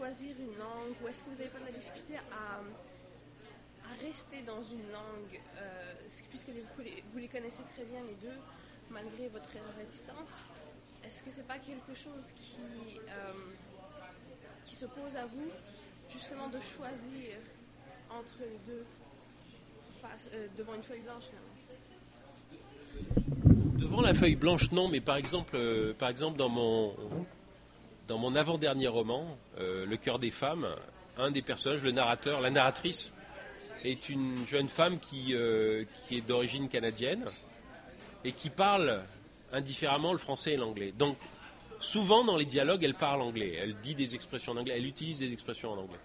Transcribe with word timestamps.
choisir 0.00 0.34
une 0.38 0.56
langue 0.56 0.96
ou 1.04 1.08
est-ce 1.08 1.22
que 1.22 1.28
vous 1.28 1.36
n'avez 1.36 1.50
pas 1.50 1.58
de 1.58 1.66
la 1.66 1.72
difficulté 1.72 2.14
à, 2.32 2.60
rester 4.02 4.40
dans 4.46 4.62
une 4.62 4.90
langue, 4.92 5.40
euh, 5.58 5.92
puisque 6.30 6.48
vous 6.48 7.18
les, 7.18 7.28
connaissez 7.28 7.62
très 7.74 7.84
bien 7.84 8.00
les 8.08 8.14
deux, 8.14 8.38
malgré 8.88 9.28
votre 9.28 9.50
réticence 9.76 10.48
Est-ce 11.04 11.22
que 11.22 11.30
c'est 11.30 11.46
pas 11.46 11.58
quelque 11.58 11.94
chose 11.94 12.32
qui, 12.34 12.98
euh, 13.10 13.32
qui 14.64 14.74
se 14.74 14.86
pose 14.86 15.16
à 15.16 15.26
vous, 15.26 15.50
justement 16.08 16.48
de 16.48 16.60
choisir 16.60 17.36
entre 18.10 18.38
les 18.40 18.58
deux 18.64 18.86
face, 20.00 20.30
euh, 20.32 20.46
devant 20.56 20.74
une 20.74 20.82
feuille 20.82 21.02
blanche 21.02 21.24
Devant 23.76 24.00
la 24.00 24.14
feuille 24.14 24.36
blanche, 24.36 24.70
non, 24.72 24.88
mais 24.88 25.00
par 25.00 25.16
exemple, 25.16 25.58
par 25.98 26.08
exemple 26.08 26.38
dans 26.38 26.48
mon 26.48 26.94
dans 28.10 28.18
mon 28.18 28.34
avant-dernier 28.34 28.88
roman, 28.88 29.38
euh, 29.60 29.86
Le 29.86 29.96
cœur 29.96 30.18
des 30.18 30.32
femmes, 30.32 30.66
un 31.16 31.30
des 31.30 31.42
personnages, 31.42 31.80
le 31.84 31.92
narrateur, 31.92 32.40
la 32.40 32.50
narratrice, 32.50 33.12
est 33.84 34.08
une 34.08 34.44
jeune 34.48 34.68
femme 34.68 34.98
qui, 34.98 35.32
euh, 35.32 35.84
qui 36.08 36.16
est 36.16 36.20
d'origine 36.20 36.68
canadienne 36.68 37.26
et 38.24 38.32
qui 38.32 38.50
parle 38.50 39.04
indifféremment 39.52 40.10
le 40.10 40.18
français 40.18 40.54
et 40.54 40.56
l'anglais. 40.56 40.92
Donc, 40.98 41.16
souvent 41.78 42.24
dans 42.24 42.36
les 42.36 42.46
dialogues, 42.46 42.82
elle 42.82 42.94
parle 42.94 43.22
anglais. 43.22 43.56
Elle 43.56 43.76
dit 43.76 43.94
des 43.94 44.16
expressions 44.16 44.54
en 44.54 44.56
anglais, 44.56 44.74
elle 44.76 44.86
utilise 44.86 45.20
des 45.20 45.32
expressions 45.32 45.70
en 45.70 45.78
anglais. 45.78 46.00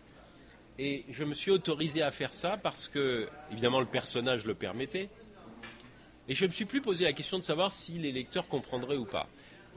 Et 0.77 1.05
je 1.09 1.23
me 1.23 1.33
suis 1.33 1.49
autorisé 1.49 2.03
à 2.03 2.11
faire 2.11 2.35
ça 2.35 2.55
parce 2.55 2.87
que, 2.87 3.27
évidemment, 3.51 3.79
le 3.79 3.87
personnage 3.87 4.45
le 4.45 4.53
permettait. 4.53 5.09
Et 6.27 6.35
je 6.35 6.45
ne 6.45 6.49
me 6.49 6.53
suis 6.53 6.65
plus 6.65 6.81
posé 6.81 7.03
la 7.03 7.13
question 7.13 7.39
de 7.39 7.43
savoir 7.43 7.73
si 7.73 7.93
les 7.93 8.11
lecteurs 8.11 8.47
comprendraient 8.47 8.95
ou 8.95 9.05
pas. 9.05 9.27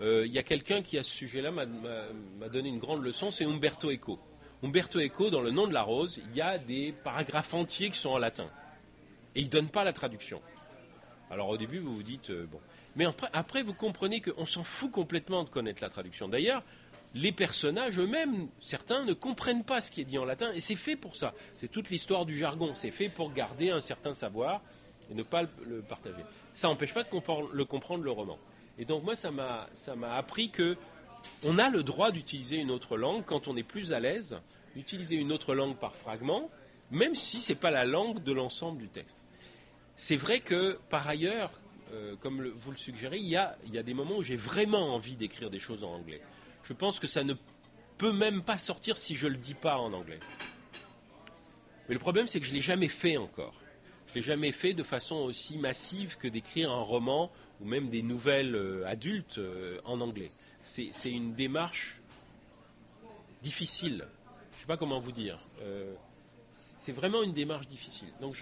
Euh, 0.01 0.27
il 0.27 0.33
y 0.33 0.39
a 0.39 0.43
quelqu'un 0.43 0.83
qui, 0.83 0.99
à 0.99 1.03
ce 1.03 1.11
sujet-là, 1.11 1.51
m'a 1.51 2.49
donné 2.49 2.69
une 2.69 2.79
grande 2.79 3.03
leçon, 3.03 3.31
c'est 3.31 3.45
Umberto 3.45 3.91
Eco. 3.91 4.19
Umberto 4.63 5.01
Eco, 5.01 5.31
dans 5.31 5.41
Le 5.41 5.51
nom 5.51 5.67
de 5.67 5.73
la 5.73 5.83
rose, 5.83 6.21
il 6.31 6.37
y 6.37 6.41
a 6.41 6.59
des 6.59 6.93
paragraphes 7.05 7.55
entiers 7.55 7.91
qui 7.91 7.99
sont 7.99 8.11
en 8.11 8.19
latin. 8.19 8.49
Et 9.35 9.41
il 9.41 9.47
ne 9.47 9.51
donne 9.51 9.69
pas 9.69 9.85
la 9.85 9.93
traduction. 9.93 10.41
Alors 11.31 11.49
au 11.49 11.57
début, 11.57 11.79
vous 11.79 11.97
vous 11.97 12.03
dites, 12.03 12.31
euh, 12.31 12.47
bon. 12.51 12.61
Mais 12.97 13.07
après, 13.33 13.63
vous 13.63 13.75
comprenez 13.75 14.21
qu'on 14.21 14.47
s'en 14.47 14.65
fout 14.65 14.91
complètement 14.91 15.45
de 15.45 15.51
connaître 15.51 15.83
la 15.83 15.89
traduction. 15.89 16.29
D'ailleurs, 16.29 16.65
les 17.15 17.33
personnages 17.33 17.99
eux-mêmes, 17.99 18.49
certains 18.61 19.05
ne 19.05 19.13
comprennent 19.13 19.65
pas 19.65 19.81
ce 19.81 19.91
qui 19.91 20.01
est 20.01 20.05
dit 20.05 20.19
en 20.19 20.25
latin, 20.25 20.51
et 20.53 20.61
c'est 20.61 20.75
fait 20.75 20.97
pour 20.97 21.17
ça. 21.17 21.35
C'est 21.59 21.71
toute 21.71 21.91
l'histoire 21.91 22.27
du 22.27 22.37
jargon. 22.37 22.75
C'est 22.75 22.91
fait 22.91 23.09
pour 23.09 23.33
garder 23.33 23.71
un 23.71 23.81
certain 23.81 24.15
savoir 24.15 24.63
et 25.11 25.15
ne 25.15 25.23
pas 25.23 25.43
le, 25.43 25.81
partager. 25.83 26.23
Ça 26.55 26.69
n'empêche 26.69 26.93
pas 26.93 27.05
de 27.05 27.09
comprendre 27.09 28.03
le 28.03 28.11
roman. 28.11 28.39
Et 28.79 28.85
donc 28.85 29.03
moi, 29.03 29.17
ça 29.17 29.31
m'a, 29.31 29.67
appris 30.15 30.51
que 30.51 30.77
on 31.43 31.59
a 31.59 31.69
le 31.69 31.83
droit 31.83 32.13
d'utiliser 32.13 32.57
une 32.57 32.71
autre 32.71 32.97
langue 32.97 33.25
quand 33.27 33.49
on 33.49 33.57
est 33.57 33.65
plus 33.65 33.93
à 33.93 34.01
l'aise, 34.01 34.39
d'utiliser 34.77 35.17
une 35.17 35.33
autre 35.33 35.55
langue 35.55 35.77
par 35.77 35.95
fragment, 35.95 36.49
même 36.91 37.15
si 37.15 37.41
ce 37.41 37.53
n'est 37.53 37.59
pas 37.59 37.71
la 37.71 37.85
langue 37.85 38.23
de 38.23 38.33
l'ensemble 38.33 38.79
du 38.79 38.89
texte. 38.89 39.21
C'est 39.97 40.17
vrai 40.17 40.39
que, 40.39 40.79
par 40.91 41.09
ailleurs, 41.09 41.51
euh, 41.93 42.15
comme 42.21 42.47
vous 42.47 42.71
le 42.71 42.77
suggérez, 42.77 43.19
il 43.19 43.29
y, 43.29 43.37
a, 43.37 43.59
il 43.67 43.75
y 43.75 43.79
a 43.79 43.83
des 43.83 43.95
moments 43.95 44.19
où 44.19 44.23
j'ai 44.23 44.37
vraiment 44.37 44.95
envie 44.95 45.17
d'écrire 45.17 45.51
des 45.51 45.59
choses 45.59 45.83
en 45.83 45.95
anglais. 45.95 46.21
Je 46.63 46.73
pense 46.73 47.01
que 47.01 47.09
ça 47.09 47.25
ne 47.25 47.35
peut 47.99 48.13
même 48.13 48.43
pas 48.43 48.59
sortir 48.59 48.97
si 48.97 49.17
je 49.17 49.27
ne 49.27 49.33
le 49.33 49.39
dis 49.39 49.55
pas 49.55 49.77
en 49.79 49.93
anglais. 49.93 50.21
Mais 51.89 51.95
le 51.95 52.01
problème, 52.01 52.27
c'est 52.29 52.39
que 52.39 52.47
je 52.47 52.53
ne 52.53 52.57
l'ai 52.57 52.63
jamais 52.63 52.89
fait 52.89 53.17
encore. 53.17 53.55
Je 54.07 54.13
ne 54.13 54.15
l'ai 54.17 54.23
jamais 54.23 54.53
fait 54.53 54.73
de 54.73 54.83
façon 54.85 55.17
aussi 55.17 55.59
massive 55.59 56.17
que 56.17 56.29
d'écrire 56.29 56.71
un 56.71 56.81
roman 56.81 57.31
ou 57.61 57.65
même 57.65 57.89
des 57.89 58.03
nouvelles 58.03 58.55
euh, 58.55 58.87
adultes 58.87 59.39
euh, 59.39 59.81
en 59.85 60.01
anglais. 60.01 60.31
C'est 60.63 61.11
une 61.11 61.35
démarche 61.35 62.01
difficile. 63.43 64.07
Je 64.51 64.57
ne 64.57 64.61
sais 64.61 64.67
pas 64.67 64.77
comment 64.77 65.01
vous 65.01 65.13
dire. 65.13 65.39
Euh, 65.63 65.95
c'est 66.53 66.93
vraiment 66.93 67.23
une 67.23 67.33
démarche 67.33 67.69
difficile. 67.69 68.09
Donc 68.21 68.37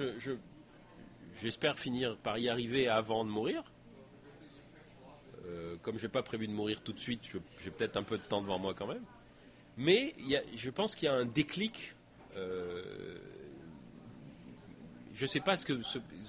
j'espère 1.40 1.78
finir 1.78 2.16
par 2.18 2.38
y 2.38 2.48
arriver 2.48 2.88
avant 2.88 3.24
de 3.24 3.30
mourir. 3.30 3.62
comme 5.82 5.98
je 5.98 6.06
n'ai 6.06 6.12
pas 6.12 6.22
prévu 6.24 6.48
de 6.48 6.52
mourir 6.52 6.82
tout 6.82 6.92
de 6.92 6.98
suite, 6.98 7.20
j'ai 7.60 7.70
peut-être 7.70 7.96
un 7.96 8.02
peu 8.02 8.18
de 8.18 8.22
temps 8.24 8.42
devant 8.42 8.58
moi 8.58 8.74
quand 8.74 8.88
même. 8.88 9.04
Mais 9.76 10.16
je 10.56 10.70
pense 10.70 10.96
qu'il 10.96 11.06
y 11.06 11.08
a 11.08 11.14
un 11.14 11.26
déclic. 11.26 11.94
je 12.34 13.18
ne 15.22 15.26
sais 15.26 15.40
pas 15.40 15.54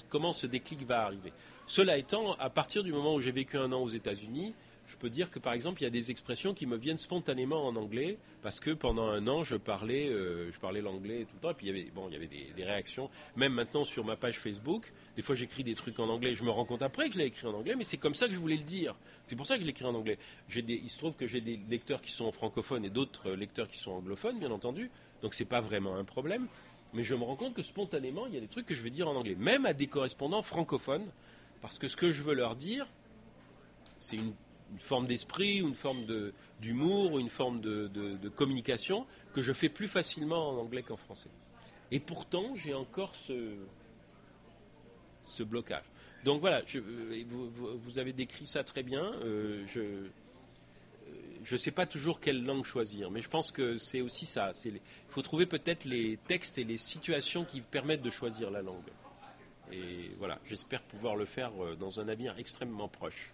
comment 0.09 0.33
ce 0.33 0.45
déclic 0.45 0.83
va 0.83 1.05
arriver. 1.05 1.33
Cela 1.67 1.97
étant, 1.97 2.33
à 2.35 2.49
partir 2.49 2.81
du 2.81 2.93
moment 2.93 3.13
où 3.13 3.19
j'ai 3.19 3.33
vécu 3.33 3.57
un 3.57 3.73
an 3.73 3.81
aux 3.81 3.89
États-Unis, 3.89 4.53
je 4.87 4.95
peux 4.95 5.09
dire 5.09 5.29
que 5.29 5.37
par 5.37 5.51
exemple, 5.51 5.81
il 5.81 5.83
y 5.83 5.87
a 5.87 5.91
des 5.91 6.11
expressions 6.11 6.53
qui 6.53 6.65
me 6.65 6.77
viennent 6.77 6.97
spontanément 6.97 7.67
en 7.67 7.75
anglais 7.75 8.17
parce 8.41 8.61
que 8.61 8.71
pendant 8.71 9.09
un 9.09 9.27
an, 9.27 9.43
je 9.43 9.57
parlais, 9.57 10.07
euh, 10.07 10.49
je 10.49 10.59
parlais 10.61 10.79
l'anglais 10.79 11.25
tout 11.25 11.35
le 11.35 11.41
temps. 11.41 11.51
Et 11.51 11.53
puis 11.55 11.67
il 11.67 11.75
y 11.75 11.77
avait, 11.77 11.91
bon, 11.91 12.07
il 12.07 12.13
y 12.13 12.15
avait 12.15 12.27
des, 12.27 12.63
réactions. 12.63 13.09
Même 13.35 13.51
maintenant 13.51 13.83
sur 13.83 14.05
ma 14.05 14.15
page 14.15 14.39
Facebook, 14.39 14.93
des 15.17 15.21
fois 15.21 15.35
j'écris 15.35 15.65
des 15.65 15.75
trucs 15.75 15.99
en 15.99 16.07
anglais. 16.07 16.35
Je 16.35 16.43
me 16.45 16.49
rends 16.49 16.63
compte 16.63 16.81
après 16.81 17.09
que 17.09 17.15
je 17.15 17.19
l'ai 17.19 17.25
écrit 17.25 17.45
en 17.47 17.53
anglais, 17.53 17.75
mais 17.75 17.83
c'est 17.83 17.97
comme 17.97 18.13
ça 18.15 18.27
que 18.27 18.33
je 18.33 18.39
voulais 18.39 18.55
le 18.55 18.63
dire. 18.63 18.95
C'est 19.27 19.35
pour 19.35 19.45
ça 19.45 19.55
que 19.55 19.61
je 19.61 19.67
l'écris 19.67 19.83
en 19.83 19.93
anglais. 19.93 20.17
il 20.55 20.89
se 20.89 20.97
trouve 20.97 21.15
que 21.15 21.27
j'ai 21.27 21.41
des 21.41 21.59
lecteurs 21.69 22.01
qui 22.01 22.11
sont 22.11 22.31
francophones 22.31 22.85
et 22.85 22.89
d'autres 22.89 23.31
lecteurs 23.31 23.67
qui 23.67 23.77
sont 23.77 23.91
anglophones, 23.91 24.39
bien 24.39 24.51
entendu. 24.51 24.89
Donc 25.21 25.33
c'est 25.33 25.43
pas 25.43 25.59
vraiment 25.59 25.97
un 25.97 26.05
problème. 26.05 26.47
Mais 26.93 27.03
je 27.03 27.13
me 27.13 27.25
rends 27.25 27.35
compte 27.35 27.53
que 27.53 27.61
spontanément, 27.61 28.25
il 28.27 28.35
y 28.35 28.37
a 28.37 28.39
des 28.39 28.47
trucs 28.47 28.65
que 28.65 28.73
je 28.73 28.81
vais 28.81 28.89
dire 28.89 29.09
en 29.09 29.15
anglais, 29.17 29.35
même 29.35 29.65
à 29.65 29.73
des 29.73 29.87
correspondants 29.87 30.41
francophones 30.41 31.11
parce 31.61 31.79
que 31.79 31.87
ce 31.87 31.95
que 31.95 32.11
je 32.11 32.21
veux 32.23 32.33
leur 32.33 32.55
dire, 32.55 32.87
c'est 33.97 34.17
une, 34.17 34.33
forme 34.79 35.07
d'esprit, 35.07 35.59
une 35.59 35.75
forme 35.75 36.05
d'humour, 36.59 37.13
ou 37.13 37.19
une 37.19 37.29
forme 37.29 37.61
de, 37.61 38.29
communication 38.35 39.05
que 39.33 39.41
je 39.41 39.53
fais 39.53 39.69
plus 39.69 39.87
facilement 39.87 40.49
en 40.49 40.57
anglais 40.57 40.83
qu'en 40.83 40.97
français. 40.97 41.29
Et 41.91 41.99
pourtant, 41.99 42.53
j'ai 42.55 42.73
encore 42.73 43.15
ce, 43.15 43.55
ce 45.23 45.43
blocage. 45.43 45.85
Donc 46.23 46.41
voilà, 46.41 46.61
euh, 46.75 47.23
vous, 47.27 47.99
avez 47.99 48.11
décrit 48.11 48.47
ça 48.47 48.63
très 48.63 48.83
bien. 48.83 49.13
Euh, 49.23 49.63
je 49.67 49.79
ne 49.79 50.09
euh, 51.53 51.57
sais 51.57 51.71
pas 51.71 51.85
toujours 51.85 52.19
quelle 52.19 52.43
langue 52.43 52.65
choisir, 52.65 53.11
mais 53.11 53.21
je 53.21 53.29
pense 53.29 53.51
que 53.51 53.77
c'est 53.77 54.01
aussi 54.01 54.25
ça. 54.25 54.51
Il 54.65 54.79
faut 55.07 55.21
trouver 55.21 55.45
peut-être 55.45 55.85
les 55.85 56.17
textes 56.27 56.57
et 56.57 56.63
les 56.63 56.77
situations 56.77 57.45
qui 57.45 57.61
permettent 57.61 58.01
de 58.01 58.09
choisir 58.09 58.51
la 58.51 58.61
langue. 58.61 58.89
Et 59.71 60.11
voilà, 60.17 60.39
j'espère 60.45 60.81
pouvoir 60.83 61.15
le 61.15 61.25
faire 61.25 61.51
euh, 61.61 61.75
dans 61.75 61.99
un 61.99 62.07
avenir 62.07 62.37
extrêmement 62.37 62.87
proche. 62.87 63.33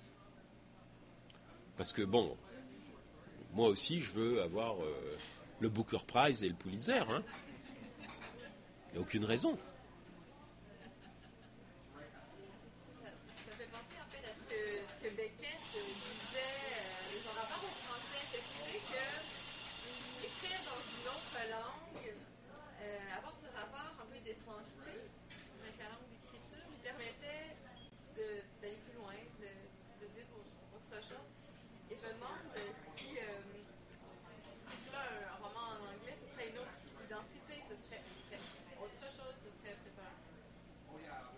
Parce 1.78 1.94
que 1.94 2.02
bon, 2.02 2.36
moi 3.54 3.68
aussi, 3.68 4.00
je 4.00 4.12
veux 4.12 4.42
avoir 4.42 4.82
euh, 4.82 5.18
le 5.60 5.70
Booker 5.70 6.00
Prize 6.06 6.44
et 6.44 6.50
le 6.50 6.56
Pulitzer. 6.56 7.04
Hein. 7.10 7.24
Il 8.02 8.94
n'y 8.94 8.98
a 8.98 9.02
aucune 9.02 9.26
raison. 9.26 9.58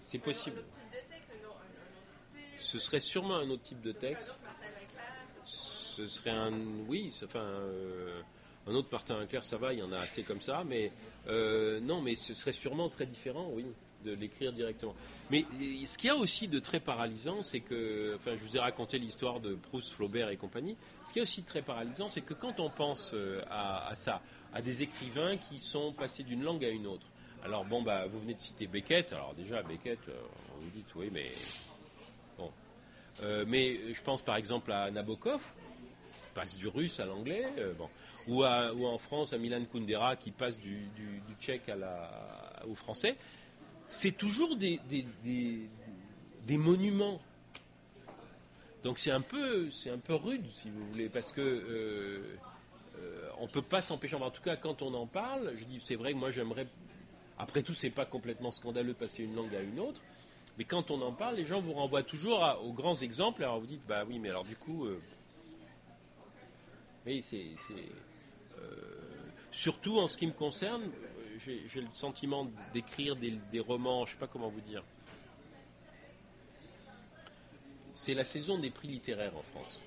C'est 0.05 0.19
possible. 0.19 0.63
Ce 2.59 2.77
serait 2.77 2.99
sûrement 2.99 3.37
un 3.37 3.49
autre 3.49 3.63
type 3.63 3.81
de 3.81 3.91
texte. 3.91 4.35
Ce 5.43 6.05
serait 6.05 6.29
un. 6.29 6.53
Oui, 6.87 7.11
enfin. 7.23 7.39
Euh, 7.39 8.21
un 8.67 8.73
autre 8.73 8.89
partin 8.89 9.25
clair, 9.25 9.43
ça 9.43 9.57
va, 9.57 9.73
il 9.73 9.79
y 9.79 9.83
en 9.83 9.91
a 9.91 9.99
assez 9.99 10.23
comme 10.23 10.41
ça, 10.41 10.63
mais 10.65 10.91
euh, 11.27 11.79
non, 11.79 12.01
mais 12.01 12.15
ce 12.15 12.33
serait 12.33 12.51
sûrement 12.51 12.89
très 12.89 13.05
différent, 13.05 13.47
oui, 13.53 13.65
de 14.03 14.13
l'écrire 14.13 14.53
directement. 14.53 14.95
Mais 15.29 15.45
ce 15.85 15.97
qu'il 15.99 16.07
y 16.07 16.11
a 16.11 16.15
aussi 16.15 16.47
de 16.47 16.59
très 16.59 16.79
paralysant, 16.79 17.43
c'est 17.43 17.59
que, 17.59 18.15
enfin, 18.15 18.35
je 18.35 18.43
vous 18.43 18.55
ai 18.55 18.59
raconté 18.59 18.97
l'histoire 18.97 19.39
de 19.39 19.53
Proust, 19.53 19.91
Flaubert 19.93 20.29
et 20.29 20.37
compagnie. 20.37 20.75
Ce 21.07 21.13
qui 21.13 21.19
est 21.19 21.21
aussi 21.21 21.43
très 21.43 21.61
paralysant, 21.61 22.09
c'est 22.09 22.21
que 22.21 22.33
quand 22.33 22.59
on 22.59 22.71
pense 22.71 23.11
euh, 23.13 23.43
à, 23.51 23.93
ça, 23.93 24.21
à 24.51 24.63
des 24.63 24.81
écrivains 24.81 25.37
qui 25.37 25.59
sont 25.59 25.93
passés 25.93 26.23
d'une 26.23 26.41
langue 26.41 26.65
à 26.65 26.69
une 26.69 26.87
autre, 26.87 27.05
alors 27.45 27.63
bon, 27.63 27.83
bah, 27.83 28.07
vous 28.07 28.19
venez 28.19 28.33
de 28.33 28.39
citer 28.39 28.65
Beckett. 28.65 29.13
Alors 29.13 29.35
déjà, 29.35 29.61
Beckett, 29.61 29.99
euh, 30.09 30.13
on 30.55 30.63
vous 30.63 30.69
dit 30.71 30.83
oui, 30.95 31.09
mais 31.13 31.29
bon. 32.39 32.51
Euh, 33.21 33.45
mais 33.47 33.93
je 33.93 34.01
pense 34.01 34.23
par 34.23 34.35
exemple 34.35 34.71
à 34.71 34.89
Nabokov, 34.89 35.39
qui 35.39 36.29
passe 36.33 36.57
du 36.57 36.67
russe 36.67 36.99
à 36.99 37.05
l'anglais, 37.05 37.45
euh, 37.59 37.73
bon. 37.73 37.87
ou, 38.27 38.43
en 38.43 38.97
France 38.97 39.31
à 39.31 39.37
Milan 39.37 39.63
Kundera, 39.71 40.15
qui 40.15 40.31
passe 40.31 40.59
du, 40.59 40.89
tchèque 41.39 41.71
au 42.67 42.73
français. 42.73 43.15
C'est 43.89 44.17
toujours 44.17 44.55
des, 44.55 44.79
monuments. 46.49 47.21
Donc 48.83 48.97
c'est 48.97 49.11
un 49.11 49.21
peu, 49.21 49.69
rude, 50.09 50.45
si 50.51 50.71
vous 50.71 50.87
voulez, 50.91 51.09
parce 51.09 51.31
que 51.31 52.37
euh, 52.99 53.29
on 53.39 53.43
ne 53.43 53.49
peut 53.49 53.61
pas 53.61 53.81
s'empêcher, 53.81 54.15
en 54.15 54.31
tout 54.31 54.41
cas 54.41 54.55
quand 54.55 54.81
on 54.81 54.93
en 54.93 55.05
parle, 55.05 55.53
je 55.55 55.65
dis 55.65 55.79
c'est 55.81 55.95
vrai 55.95 56.13
que 56.13 56.17
moi 56.17 56.31
j'aimerais, 56.31 56.67
après 57.37 57.63
tout 57.63 57.73
c'est 57.73 57.89
pas 57.89 58.05
complètement 58.05 58.51
scandaleux 58.51 58.93
passer 58.93 59.23
une 59.23 59.35
langue 59.35 59.55
à 59.55 59.61
une 59.61 59.79
autre, 59.79 60.01
mais 60.57 60.63
quand 60.63 60.89
on 60.91 61.01
en 61.01 61.11
parle, 61.11 61.35
les 61.35 61.45
gens 61.45 61.59
vous 61.59 61.73
renvoient 61.73 62.03
toujours 62.03 62.41
aux 62.63 62.71
grands 62.71 62.95
exemples, 62.95 63.43
alors 63.43 63.59
vous 63.59 63.67
dites 63.67 63.85
bah 63.87 64.03
oui 64.07 64.19
mais 64.19 64.29
alors 64.29 64.45
du 64.45 64.55
coup, 64.55 64.85
euh, 64.85 65.01
oui 67.05 67.23
c'est, 67.23 67.45
surtout 69.51 69.99
en 69.99 70.07
ce 70.07 70.17
qui 70.17 70.27
me 70.27 70.33
concerne, 70.33 70.83
j'ai, 71.39 71.61
le 71.75 71.87
sentiment 71.93 72.47
d'écrire 72.73 73.15
des, 73.15 73.59
romans, 73.59 74.05
je 74.05 74.11
sais 74.11 74.17
pas 74.17 74.27
comment 74.27 74.49
vous 74.49 74.61
dire, 74.61 74.83
c'est 77.93 78.13
la 78.13 78.23
saison 78.23 78.57
des 78.57 78.69
prix 78.69 78.87
littéraires 78.87 79.35
en 79.35 79.43
France. 79.43 79.79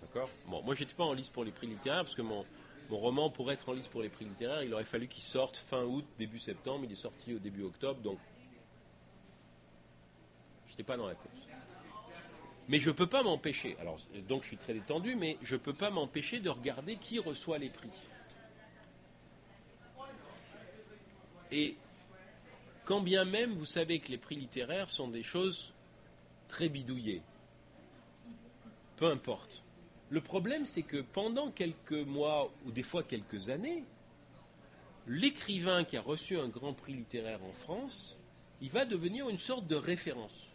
D'accord? 0.00 0.30
Bon, 0.46 0.62
moi 0.62 0.74
j'étais 0.74 0.94
pas 0.94 1.04
en 1.04 1.12
liste 1.12 1.32
pour 1.32 1.44
les 1.44 1.50
prix 1.50 1.66
littéraires 1.66 2.04
parce 2.04 2.14
que 2.14 2.22
mon, 2.22 2.44
roman, 2.96 3.30
pour 3.30 3.52
être 3.52 3.68
en 3.68 3.72
liste 3.72 3.90
pour 3.90 4.02
les 4.02 4.08
prix 4.08 4.24
littéraires, 4.24 4.62
il 4.62 4.72
aurait 4.72 4.84
fallu 4.84 5.08
qu'il 5.08 5.22
sorte 5.22 5.56
fin 5.56 5.84
août, 5.84 6.06
début 6.16 6.38
septembre. 6.38 6.84
Il 6.84 6.92
est 6.92 6.96
sorti 6.96 7.34
au 7.34 7.38
début 7.38 7.62
octobre, 7.62 8.00
donc 8.00 8.18
j'étais 10.68 10.82
pas 10.82 10.96
dans 10.96 11.06
la 11.06 11.14
course. 11.14 11.34
Mais 12.68 12.78
je 12.78 12.90
peux 12.90 13.06
pas 13.06 13.22
m'empêcher. 13.22 13.76
Alors 13.80 13.98
donc 14.28 14.42
je 14.42 14.48
suis 14.48 14.56
très 14.56 14.74
détendu, 14.74 15.16
mais 15.16 15.38
je 15.42 15.56
peux 15.56 15.72
pas 15.72 15.90
m'empêcher 15.90 16.40
de 16.40 16.50
regarder 16.50 16.96
qui 16.96 17.18
reçoit 17.18 17.58
les 17.58 17.70
prix. 17.70 17.90
Et 21.50 21.76
quand 22.84 23.00
bien 23.00 23.24
même 23.24 23.52
vous 23.52 23.64
savez 23.64 24.00
que 24.00 24.08
les 24.08 24.18
prix 24.18 24.36
littéraires 24.36 24.90
sont 24.90 25.08
des 25.08 25.22
choses 25.22 25.72
très 26.48 26.68
bidouillées, 26.68 27.22
peu 28.96 29.06
importe. 29.06 29.62
Le 30.10 30.20
problème, 30.20 30.64
c'est 30.64 30.82
que 30.82 30.98
pendant 30.98 31.50
quelques 31.50 31.92
mois 31.92 32.50
ou 32.64 32.70
des 32.70 32.82
fois 32.82 33.02
quelques 33.02 33.50
années, 33.50 33.84
l'écrivain 35.06 35.84
qui 35.84 35.96
a 35.96 36.00
reçu 36.00 36.38
un 36.38 36.48
grand 36.48 36.72
prix 36.72 36.94
littéraire 36.94 37.40
en 37.44 37.52
France, 37.52 38.16
il 38.60 38.70
va 38.70 38.84
devenir 38.84 39.28
une 39.28 39.38
sorte 39.38 39.66
de 39.66 39.76
référence. 39.76 40.46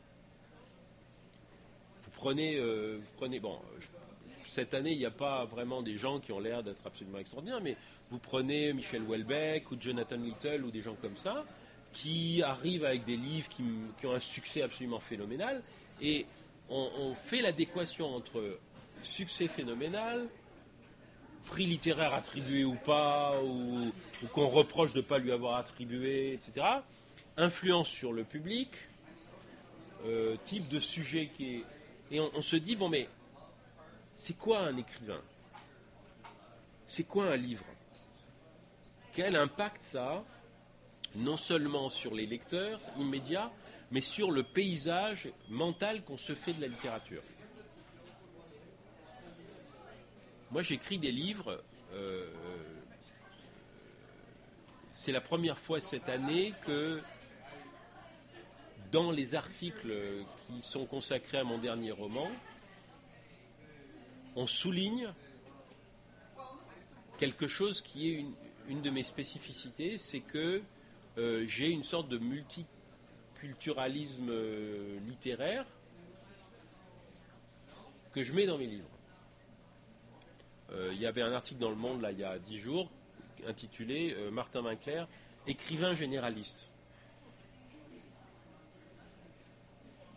Vous 2.04 2.12
prenez, 2.12 2.58
euh, 2.58 3.00
vous 3.00 3.12
prenez 3.18 3.40
bon, 3.40 3.60
cette 4.48 4.74
année, 4.74 4.92
il 4.92 4.98
n'y 5.00 5.06
a 5.06 5.12
pas 5.12 5.46
vraiment 5.46 5.82
des 5.82 5.98
gens 5.98 6.20
qui 6.20 6.32
ont 6.32 6.40
l'air 6.40 6.64
d'être 6.64 6.86
absolument 6.86 7.20
extraordinaires, 7.20 7.62
mais 7.62 7.76
vous 8.12 8.20
prenez 8.20 8.74
Michel 8.74 9.04
Houellebecq 9.04 9.72
ou 9.72 9.78
Jonathan 9.80 10.18
Little 10.18 10.66
ou 10.66 10.72
des 10.72 10.82
gens 10.82 10.96
comme 11.02 11.18
ça, 11.18 11.46
qui 11.92 12.42
arrivent 12.44 12.86
avec 12.86 13.06
des 13.06 13.18
livres 13.18 13.50
qui, 13.50 13.64
qui 14.00 14.06
ont 14.08 14.14
un 14.14 14.20
succès 14.20 14.62
absolument 14.62 15.00
phénoménal, 15.00 15.62
et 16.02 16.26
on, 16.70 17.14
fait 17.16 17.42
l'adéquation 17.42 18.16
entre 18.16 18.60
succès 19.04 19.48
phénoménal, 19.48 20.28
prix 21.46 21.66
littéraire 21.66 22.14
attribué 22.14 22.64
ou 22.64 22.76
pas, 22.76 23.42
ou, 23.42 23.92
qu'on 24.34 24.48
reproche 24.48 24.94
de 24.94 24.98
ne 24.98 25.04
pas 25.04 25.18
lui 25.18 25.32
avoir 25.32 25.58
attribué, 25.58 26.34
etc. 26.34 26.66
Influence 27.38 27.88
sur 27.88 28.14
le 28.14 28.24
public, 28.24 28.70
euh, 30.06 30.36
type 30.44 30.68
de 30.70 30.80
sujet 30.80 31.30
qui 31.36 31.56
est. 31.56 31.64
Et 32.12 32.20
on, 32.20 32.42
se 32.42 32.56
dit, 32.56 32.76
bon, 32.76 32.90
mais 32.90 33.10
c'est 34.14 34.38
quoi 34.38 34.60
un 34.60 34.78
écrivain? 34.78 35.22
C'est 36.86 37.06
quoi 37.06 37.26
un 37.26 37.38
livre? 37.38 37.66
Quel 39.14 39.36
impact 39.36 39.82
ça 39.82 40.12
a, 40.12 40.24
non 41.16 41.38
seulement 41.38 41.90
sur 41.90 42.14
les 42.14 42.28
lecteurs 42.28 42.80
immédiats, 42.98 43.52
mais 43.90 44.02
sur 44.02 44.30
le 44.30 44.44
paysage 44.44 45.30
mental 45.50 46.04
qu'on 46.04 46.18
se 46.18 46.36
fait 46.36 46.54
de 46.54 46.62
la 46.62 46.68
littérature? 46.68 47.24
Moi, 50.54 50.62
j'écris 50.62 51.00
des 51.00 51.12
livres. 51.12 51.64
Euh, 51.94 52.32
c'est 54.92 55.12
la 55.12 55.20
première 55.20 55.58
fois 55.58 55.80
cette 55.80 56.08
année 56.10 56.54
que 56.68 57.02
dans 58.92 59.10
les 59.10 59.34
articles 59.34 59.92
qui 60.46 60.62
sont 60.62 60.86
consacrés 60.86 61.40
à 61.40 61.44
mon 61.44 61.58
dernier 61.58 61.90
roman, 61.90 62.30
on 64.36 64.46
souligne 64.46 65.12
quelque 67.18 67.48
chose 67.48 67.82
qui 67.82 68.12
est 68.12 68.26
une, 68.68 68.84
de 68.84 68.92
mes 68.92 69.04
spécificités, 69.04 69.98
c'est 69.98 70.22
que 70.22 70.62
euh, 71.18 71.48
j'ai 71.48 71.72
une 71.72 71.84
sorte 71.84 72.10
de 72.10 72.20
multi 72.20 72.68
culturalisme 73.40 74.30
euh, 74.30 75.00
littéraire 75.08 75.66
que 78.12 78.22
je 78.22 78.34
mets 78.34 78.46
dans 78.46 78.60
mes 78.60 78.68
livres. 78.68 78.93
Euh, 80.74 80.92
il 80.94 81.00
y 81.00 81.06
avait 81.06 81.22
un 81.22 81.34
article 81.34 81.60
dans 81.60 81.70
Le 81.70 81.76
Monde, 81.76 82.02
là, 82.02 82.12
il 82.12 82.20
y 82.20 82.24
a 82.24 82.40
dix 82.40 82.58
jours, 82.58 82.90
intitulé 83.48 84.14
euh, 84.18 84.32
Martin 84.32 84.62
Vinclair, 84.62 85.08
écrivain 85.48 85.94
généraliste. 85.94 86.70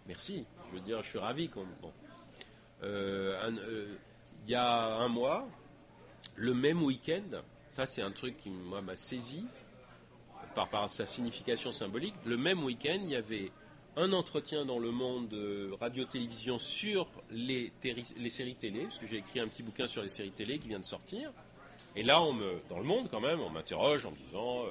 Merci, 0.06 0.46
je 0.68 0.76
veux 0.76 0.82
dire, 0.82 1.02
je 1.02 1.08
suis 1.08 1.18
ravi. 1.18 1.48
Bon. 1.48 1.92
il 2.82 3.98
y 4.50 4.54
a 4.54 4.96
un 4.96 5.08
mois, 5.08 5.48
le 6.36 6.54
même 6.54 6.82
week-end, 6.82 7.42
ça 7.72 7.86
c'est 7.86 8.02
un 8.02 8.12
truc 8.12 8.36
qui 8.36 8.50
m'a 8.50 8.94
saisi, 8.94 9.46
par, 10.64 10.90
sa 10.90 11.04
signification 11.04 11.72
symbolique. 11.72 12.14
Le 12.24 12.36
même 12.36 12.64
week-end, 12.64 12.98
il 13.02 13.10
y 13.10 13.16
avait 13.16 13.50
un 13.96 14.12
entretien 14.12 14.66
dans 14.66 14.78
le 14.78 14.90
monde 14.90 15.34
radio-télévision 15.80 16.58
sur 16.58 17.10
les, 17.30 17.72
séries 18.28 18.54
télé, 18.54 18.82
parce 18.82 18.98
que 18.98 19.06
j'ai 19.06 19.18
écrit 19.18 19.40
un 19.40 19.48
petit 19.48 19.62
bouquin 19.62 19.86
sur 19.86 20.02
les 20.02 20.10
séries 20.10 20.32
télé 20.32 20.58
qui 20.58 20.68
vient 20.68 20.78
de 20.78 20.84
sortir. 20.84 21.32
Et 21.94 22.02
là, 22.02 22.22
on 22.22 22.34
me, 22.34 22.60
dans 22.68 22.78
le 22.78 22.84
monde 22.84 23.08
quand 23.10 23.20
même, 23.20 23.40
on 23.40 23.48
m'interroge 23.48 24.04
en 24.04 24.10
me 24.10 24.16
disant 24.16 24.64
euh, 24.64 24.68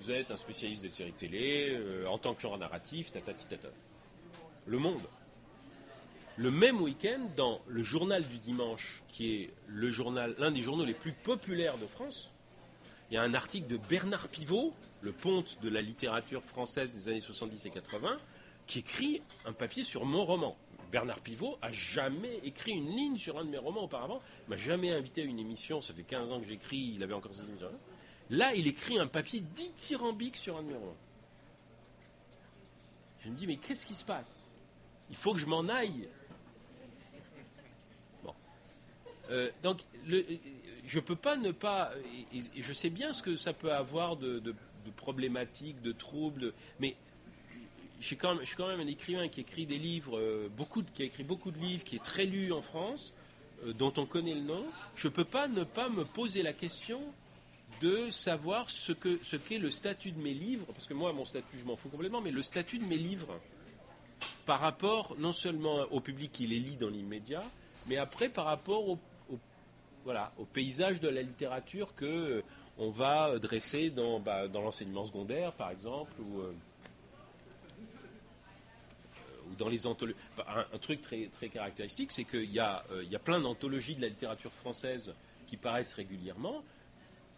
Vous 0.00 0.10
êtes 0.10 0.30
un 0.30 0.36
spécialiste 0.36 0.82
des 0.82 0.90
séries 0.90 1.14
télé, 1.14 1.70
euh, 1.72 2.06
en 2.06 2.18
tant 2.18 2.34
que 2.34 2.42
genre 2.42 2.58
narratif, 2.58 3.10
tatati 3.10 3.46
tata. 3.46 3.68
Le 4.66 4.78
monde. 4.78 5.00
Le 6.36 6.50
même 6.50 6.82
week-end, 6.82 7.28
dans 7.36 7.60
le 7.66 7.82
journal 7.82 8.24
du 8.24 8.38
dimanche, 8.38 9.02
qui 9.08 9.34
est 9.36 9.50
l'un 9.68 10.50
des 10.50 10.62
journaux 10.62 10.84
les 10.84 10.94
plus 10.94 11.12
populaires 11.12 11.78
de 11.78 11.86
France, 11.86 12.30
il 13.10 13.14
y 13.14 13.16
a 13.16 13.22
un 13.22 13.34
article 13.34 13.68
de 13.68 13.76
Bernard 13.76 14.28
Pivot, 14.28 14.74
le 15.00 15.12
ponte 15.12 15.58
de 15.62 15.68
la 15.68 15.80
littérature 15.80 16.42
française 16.42 16.92
des 16.92 17.08
années 17.08 17.20
70 17.20 17.66
et 17.66 17.70
80, 17.70 18.18
qui 18.66 18.80
écrit 18.80 19.22
un 19.44 19.52
papier 19.52 19.84
sur 19.84 20.04
mon 20.04 20.24
roman. 20.24 20.56
Bernard 20.90 21.20
Pivot 21.20 21.58
a 21.60 21.72
jamais 21.72 22.38
écrit 22.44 22.72
une 22.72 22.94
ligne 22.94 23.18
sur 23.18 23.38
un 23.38 23.44
de 23.44 23.50
mes 23.50 23.58
romans 23.58 23.84
auparavant, 23.84 24.22
m'a 24.48 24.56
jamais 24.56 24.92
invité 24.92 25.22
à 25.22 25.24
une 25.24 25.38
émission, 25.38 25.80
ça 25.80 25.92
fait 25.92 26.04
15 26.04 26.30
ans 26.30 26.40
que 26.40 26.46
j'écris, 26.46 26.92
il 26.94 27.02
avait 27.02 27.14
encore 27.14 27.34
ses 27.34 27.42
émissions. 27.42 27.68
Là, 28.30 28.54
il 28.54 28.66
écrit 28.68 28.98
un 28.98 29.06
papier 29.06 29.40
dithyrambique 29.40 30.36
sur 30.36 30.56
un 30.56 30.62
de 30.62 30.68
mes 30.68 30.74
romans. 30.74 30.96
Je 33.20 33.28
me 33.28 33.34
dis, 33.34 33.46
mais 33.46 33.56
qu'est-ce 33.56 33.86
qui 33.86 33.94
se 33.94 34.04
passe? 34.04 34.46
Il 35.10 35.16
faut 35.16 35.32
que 35.32 35.40
je 35.40 35.46
m'en 35.46 35.68
aille. 35.68 36.08
Bon. 38.22 38.34
Euh, 39.30 39.50
donc, 39.62 39.80
le, 40.06 40.24
je 40.86 40.98
ne 40.98 41.04
peux 41.04 41.16
pas 41.16 41.36
ne 41.36 41.50
pas. 41.50 41.92
Et, 42.32 42.62
je 42.62 42.72
sais 42.72 42.90
bien 42.90 43.12
ce 43.12 43.22
que 43.22 43.36
ça 43.36 43.52
peut 43.52 43.72
avoir 43.72 44.16
de 44.16 44.38
de 44.84 44.90
problématiques, 44.90 45.80
de 45.82 45.92
troubles, 45.92 46.52
mais 46.78 46.96
je 48.04 48.08
suis 48.08 48.56
quand 48.56 48.68
même 48.68 48.80
un 48.80 48.86
écrivain 48.86 49.28
qui 49.28 49.40
écrit 49.40 49.64
des 49.64 49.78
livres, 49.78 50.18
euh, 50.18 50.48
beaucoup 50.54 50.82
qui 50.82 51.02
a 51.02 51.06
écrit 51.06 51.24
beaucoup 51.24 51.50
de 51.50 51.58
livres, 51.58 51.84
qui 51.84 51.96
est 51.96 52.04
très 52.04 52.26
lu 52.26 52.52
en 52.52 52.60
France, 52.60 53.14
euh, 53.64 53.72
dont 53.72 53.94
on 53.96 54.04
connaît 54.04 54.34
le 54.34 54.42
nom. 54.42 54.62
Je 54.94 55.08
ne 55.08 55.12
peux 55.12 55.24
pas 55.24 55.48
ne 55.48 55.64
pas 55.64 55.88
me 55.88 56.04
poser 56.04 56.42
la 56.42 56.52
question 56.52 57.00
de 57.80 58.10
savoir 58.10 58.68
ce 58.68 58.92
que 58.92 59.18
ce 59.22 59.36
qu'est 59.36 59.58
le 59.58 59.70
statut 59.70 60.12
de 60.12 60.20
mes 60.20 60.34
livres, 60.34 60.66
parce 60.66 60.86
que 60.86 60.92
moi, 60.92 61.14
mon 61.14 61.24
statut, 61.24 61.58
je 61.58 61.64
m'en 61.64 61.76
fous 61.76 61.88
complètement, 61.88 62.20
mais 62.20 62.30
le 62.30 62.42
statut 62.42 62.78
de 62.78 62.84
mes 62.84 62.98
livres 62.98 63.40
par 64.44 64.60
rapport 64.60 65.16
non 65.18 65.32
seulement 65.32 65.86
au 65.90 66.00
public 66.00 66.30
qui 66.30 66.46
les 66.46 66.58
lit 66.58 66.76
dans 66.76 66.90
l'immédiat, 66.90 67.42
mais 67.86 67.96
après 67.96 68.28
par 68.28 68.44
rapport 68.44 68.86
au, 68.86 68.98
voilà, 70.04 70.30
au 70.38 70.44
paysage 70.44 71.00
de 71.00 71.08
la 71.08 71.22
littérature 71.22 71.94
que 71.94 72.44
on 72.76 72.90
va 72.90 73.38
dresser 73.38 73.88
dans, 73.88 74.20
bah, 74.20 74.48
dans 74.48 74.60
l'enseignement 74.60 75.04
secondaire, 75.04 75.52
par 75.52 75.70
exemple, 75.70 76.12
euh, 76.20 76.22
ou 76.22 76.54
dans 79.56 79.68
les 79.68 79.86
anthologies. 79.86 80.18
Un, 80.46 80.78
truc 80.78 81.00
très, 81.00 81.48
caractéristique, 81.48 82.12
c'est 82.12 82.24
qu'il 82.24 82.50
y, 82.50 82.60
a, 82.60 82.84
euh, 82.90 83.04
y 83.04 83.16
a 83.16 83.18
plein 83.18 83.40
d'anthologies 83.40 83.94
de 83.94 84.02
la 84.02 84.08
littérature 84.08 84.52
française 84.52 85.14
qui 85.46 85.56
paraissent 85.56 85.94
régulièrement. 85.94 86.62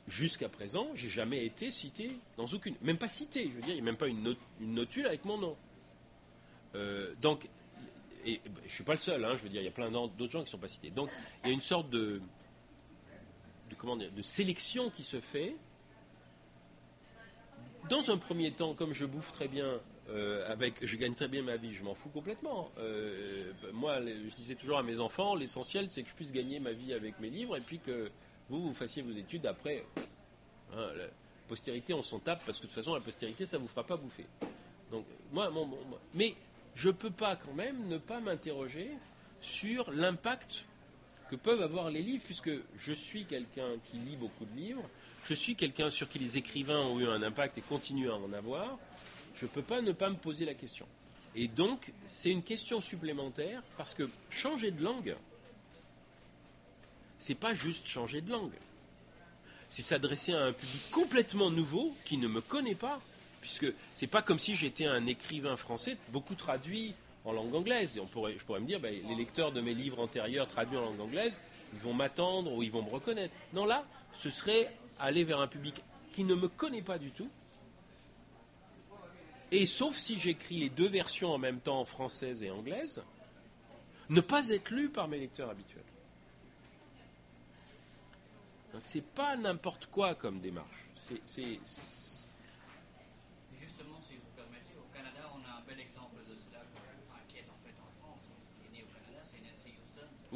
Jusqu'à 0.08 0.49
présent, 0.49 0.88
j'ai 0.94 1.08
jamais 1.08 1.44
été 1.44 1.70
cité 1.70 2.16
dans 2.37 2.46
aucune, 2.46 2.76
même 2.80 2.99
pas 2.99 3.08
cité, 3.08 3.49
je 3.49 3.54
veux 3.54 3.61
dire, 3.61 3.70
il 3.70 3.75
n'y 3.75 3.80
a 3.80 3.85
même 3.85 3.96
pas 3.96 4.06
une, 4.06 4.37
notule 4.61 5.06
avec 5.06 5.25
mon 5.25 5.37
nom. 5.37 5.56
Euh, 6.76 7.12
donc, 7.20 7.49
et, 8.25 8.40
bah, 8.46 8.61
je 8.66 8.73
suis 8.73 8.85
pas 8.85 8.92
le 8.92 8.99
seul, 8.99 9.25
hein, 9.25 9.35
je 9.37 9.42
veux 9.42 9.49
dire, 9.49 9.62
il 9.62 9.64
y 9.64 9.68
a 9.68 9.73
plein 9.73 9.90
d'autres 9.90 10.30
gens 10.30 10.40
qui 10.40 10.46
ne 10.46 10.50
sont 10.50 10.58
pas 10.58 10.68
cités. 10.68 10.90
Donc, 10.90 11.11
il 11.42 11.49
y 11.49 11.50
a 11.50 11.54
une 11.54 11.61
sorte 11.61 11.90
de, 11.90 12.20
comment 13.76 13.96
de 13.96 14.23
sélection 14.23 14.90
qui 14.90 15.02
se 15.02 15.20
fait. 15.20 15.56
Dans 17.88 18.11
un 18.11 18.16
premier 18.16 18.52
temps, 18.52 18.75
comme 18.75 18.92
je 18.92 19.06
bouffe 19.06 19.32
très 19.32 19.49
bien, 19.49 19.80
euh, 20.09 20.51
avec, 20.51 20.85
je 20.85 20.97
gagne 20.97 21.15
très 21.15 21.29
bien 21.29 21.43
ma 21.43 21.57
vie, 21.57 21.75
je 21.75 21.83
m'en 21.83 21.95
fous 21.95 22.09
complètement. 22.11 22.71
Euh, 22.79 23.53
moi, 23.73 24.01
je 24.01 24.35
disais 24.37 24.55
toujours 24.55 24.79
à 24.79 24.83
mes 24.83 25.01
enfants, 25.01 25.35
l'essentiel, 25.35 25.89
c'est 25.91 26.03
que 26.03 26.09
je 26.09 26.15
puisse 26.15 26.33
gagner 26.33 26.61
ma 26.61 26.73
vie 26.73 26.93
avec 26.93 27.19
mes 27.21 27.31
livres 27.31 27.57
et 27.57 27.61
puis 27.61 27.81
que 27.81 28.11
vous, 28.49 28.63
vous 28.63 28.75
fassiez 28.75 29.03
vos 29.03 29.13
études 29.13 29.47
après. 29.47 29.85
Hein, 30.75 30.89
la 30.97 31.07
postérité, 31.49 31.95
on 31.95 32.03
s'en 32.03 32.19
tape 32.19 32.43
parce 32.47 32.59
que 32.59 32.63
de 32.63 32.69
toute 32.69 32.77
façon, 32.77 32.95
la 32.95 33.01
postérité, 33.01 33.47
ça 33.47 33.57
ne 33.57 33.63
vous 33.63 33.69
fera 33.69 33.85
pas 33.85 33.97
bouffer. 33.97 34.27
Donc, 34.91 35.05
moi, 35.33 35.51
mais 36.15 36.35
je 36.75 36.89
ne 36.89 36.93
peux 36.93 37.11
pas 37.11 37.37
quand 37.37 37.55
même 37.55 37.89
ne 37.89 37.99
pas 37.99 38.21
m'interroger 38.21 38.91
sur 39.41 39.91
l'impact 39.91 40.65
que 41.31 41.37
peuvent 41.37 41.63
avoir 41.63 41.91
les 41.91 42.03
livres, 42.03 42.23
puisque 42.25 42.51
je 42.79 42.93
suis 42.93 43.25
quelqu'un 43.25 43.71
qui 43.91 43.97
lit 43.99 44.17
beaucoup 44.17 44.45
de 44.45 44.57
livres, 44.57 44.89
je 45.29 45.35
suis 45.35 45.57
quelqu'un 45.57 45.91
sur 45.91 46.09
qui 46.09 46.19
les 46.19 46.39
écrivains 46.39 46.81
ont 46.81 47.01
eu 47.01 47.07
un 47.09 47.23
impact 47.23 47.59
et 47.59 47.63
continuent 47.63 48.11
à 48.11 48.17
en 48.17 48.33
avoir, 48.33 48.79
je 49.37 49.45
ne 49.45 49.50
peux 49.50 49.62
pas 49.62 49.81
ne 49.81 49.93
pas 49.93 50.11
me 50.11 50.16
poser 50.16 50.45
la 50.45 50.55
question. 50.55 50.87
Et 51.35 51.49
donc, 51.49 51.93
c'est 52.07 52.31
une 52.31 52.43
question 52.43 52.81
supplémentaire, 52.81 53.62
parce 53.76 53.95
que 53.95 54.09
changer 54.31 54.71
de 54.71 54.83
langue, 54.83 55.16
c'est 57.19 57.35
pas 57.35 57.55
juste 57.55 57.87
changer 57.87 58.21
de 58.21 58.31
langue. 58.31 58.55
C'est 59.69 59.83
s'adresser 59.83 60.33
à 60.33 60.40
un 60.40 60.52
public 60.52 60.90
complètement 60.90 61.50
nouveau 61.50 61.95
qui 62.05 62.16
ne 62.16 62.28
me 62.28 62.40
connaît 62.40 62.75
pas, 62.75 63.00
puisque 63.40 63.66
c'est 63.95 64.07
pas 64.07 64.23
comme 64.23 64.38
si 64.38 64.55
j'étais 64.55 64.87
un 64.87 65.07
écrivain 65.07 65.57
français 65.57 65.99
beaucoup 66.09 66.35
traduit 66.35 66.95
en 67.25 67.33
langue 67.33 67.55
anglaise. 67.55 67.95
Je 67.97 68.45
pourrais 68.45 68.61
me 68.61 68.66
dire, 68.66 68.81
ben, 68.81 68.95
les 69.07 69.14
lecteurs 69.14 69.52
de 69.52 69.61
mes 69.61 69.75
livres 69.75 69.99
antérieurs 69.99 70.47
traduits 70.47 70.78
en 70.78 70.83
langue 70.83 71.00
anglaise, 71.00 71.40
ils 71.75 71.81
vont 71.81 71.93
m'attendre 71.93 72.52
ou 72.52 72.62
ils 72.62 72.71
vont 72.71 72.83
me 72.83 72.90
reconnaître. 72.90 73.35
Non, 73.52 73.66
là, 73.66 73.85
ce 74.14 74.31
serait 74.31 74.73
aller 74.99 75.25
vers 75.25 75.40
un 75.40 75.49
public 75.49 75.83
qui 76.14 76.25
ne 76.25 76.35
me 76.35 76.49
connaît 76.49 76.83
pas 76.83 76.99
du 76.99 77.11
tout. 77.11 77.28
Et 79.53 79.67
sauf 79.67 79.97
si 79.97 80.19
j'écris 80.19 80.59
les 80.59 80.71
deux 80.71 80.88
versions 80.88 81.31
en 81.31 81.38
même 81.38 81.61
temps, 81.61 81.85
française 81.85 82.43
et 82.43 82.50
anglaise, 82.50 83.03
ne 84.09 84.21
pas 84.21 84.49
être 84.49 84.71
lu 84.71 84.88
par 84.88 85.09
mes 85.09 85.19
lecteurs 85.19 85.50
habituels. 85.50 85.83
Donc 88.73 88.83
c'est 88.85 89.05
pas 89.05 89.37
n'importe 89.37 89.87
quoi 89.87 90.15
comme 90.15 90.41
démarche. 90.41 90.91
C'est 91.25 91.61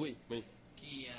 Oui, 0.00 0.17
oui. 0.31 0.43
Qui, 0.76 1.12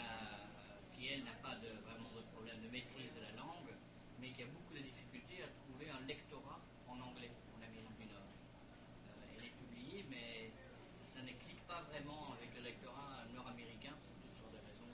qui 0.98 1.08
elle, 1.08 1.24
n'a 1.24 1.38
pas 1.44 1.54
de, 1.62 1.70
vraiment 1.86 2.10
de 2.18 2.26
problème 2.34 2.58
de 2.66 2.70
maîtrise 2.74 3.14
de 3.14 3.22
la 3.22 3.30
langue, 3.38 3.70
mais 4.18 4.34
qui 4.34 4.42
a 4.42 4.50
beaucoup 4.50 4.74
de 4.74 4.82
difficultés 4.82 5.44
à 5.46 5.54
trouver 5.54 5.94
un 5.94 6.02
lectorat 6.08 6.58
en 6.90 6.98
anglais 6.98 7.30
en 7.54 7.62
Amérique 7.62 7.94
du 8.02 8.10
Nord. 8.10 8.26
Euh, 8.26 9.38
elle 9.38 9.46
est 9.46 9.54
publiée, 9.54 10.02
mais 10.10 10.50
ça 11.14 11.22
ne 11.22 11.30
clique 11.46 11.62
pas 11.68 11.86
vraiment 11.94 12.34
avec 12.34 12.50
le 12.58 12.66
lectorat 12.66 13.22
nord-américain, 13.38 13.94
pour 14.02 14.18
toutes 14.18 14.34
sortes 14.34 14.56
de 14.58 14.64
raisons 14.66 14.90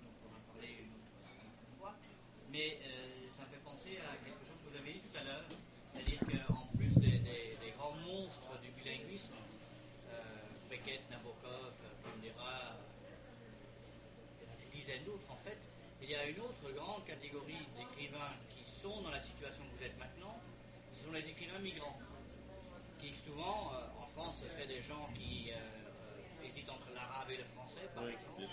dont 0.00 0.08
on 0.08 0.16
pourra 0.24 0.40
parler 0.48 0.88
une 0.88 0.96
autre, 0.96 1.12
fois. 1.76 1.92
Mais 2.48 2.80
euh, 2.88 3.28
ça 3.36 3.44
me 3.44 3.52
fait 3.52 3.64
penser 3.68 4.00
à 4.00 4.16
quelque 4.24 4.48
chose 4.48 4.64
que 4.64 4.72
vous 4.72 4.78
avez 4.80 4.96
dit 4.96 5.04
tout 5.04 5.18
à 5.20 5.24
l'heure, 5.28 5.44
c'est-à-dire 5.92 6.24
qu'en 6.24 6.72
plus 6.72 6.96
des, 7.04 7.20
des, 7.20 7.72
grands 7.76 8.00
monstres 8.00 8.56
du 8.64 8.72
bilinguisme, 8.80 9.36
euh, 10.08 10.72
Beckett, 10.72 11.04
Nabokov, 11.12 11.76
Kundera, 12.00 12.80
d'autres 15.04 15.30
en 15.30 15.36
fait. 15.36 15.58
Il 16.06 16.10
y 16.10 16.16
a 16.16 16.28
une 16.28 16.40
autre 16.40 16.70
grande 16.76 17.02
catégorie 17.06 17.64
d'écrivains 17.74 18.36
qui 18.50 18.62
sont 18.62 19.00
dans 19.00 19.10
la 19.10 19.20
situation 19.20 19.64
que 19.64 19.78
vous 19.78 19.84
êtes 19.84 19.98
maintenant, 19.98 20.38
ce 20.92 21.02
sont 21.02 21.12
les 21.12 21.24
écrivains 21.24 21.60
migrants, 21.60 21.96
qui 22.98 23.14
souvent, 23.14 23.72
euh, 23.72 24.02
en 24.02 24.06
France, 24.08 24.42
ce 24.42 24.48
seraient 24.50 24.66
des 24.66 24.82
gens 24.82 25.08
qui 25.14 25.48
euh, 25.48 25.56
euh, 25.56 26.44
hésitent 26.44 26.68
entre 26.68 26.92
l'arabe 26.94 27.30
et 27.30 27.38
le 27.38 27.44
français, 27.56 27.88
par 27.94 28.06
exemple, 28.06 28.44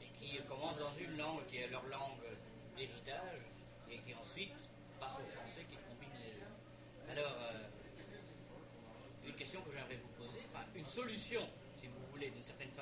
et 0.00 0.06
qui 0.20 0.38
commencent 0.46 0.78
dans 0.78 0.94
une 0.94 1.16
langue 1.16 1.44
qui 1.50 1.56
est 1.56 1.66
leur 1.66 1.84
langue 1.86 2.30
d'héritage, 2.76 3.42
et 3.90 3.98
qui 3.98 4.14
ensuite 4.14 4.54
passent 5.00 5.18
au 5.18 5.26
français, 5.34 5.66
qui 5.68 5.74
combinent 5.82 6.22
les 6.22 6.38
deux. 6.38 7.10
Alors, 7.10 7.34
une 9.26 9.34
question 9.34 9.60
que 9.62 9.72
j'aimerais 9.72 9.98
vous 9.98 10.24
poser, 10.24 10.46
enfin, 10.54 10.64
une 10.76 10.86
solution 10.86 11.42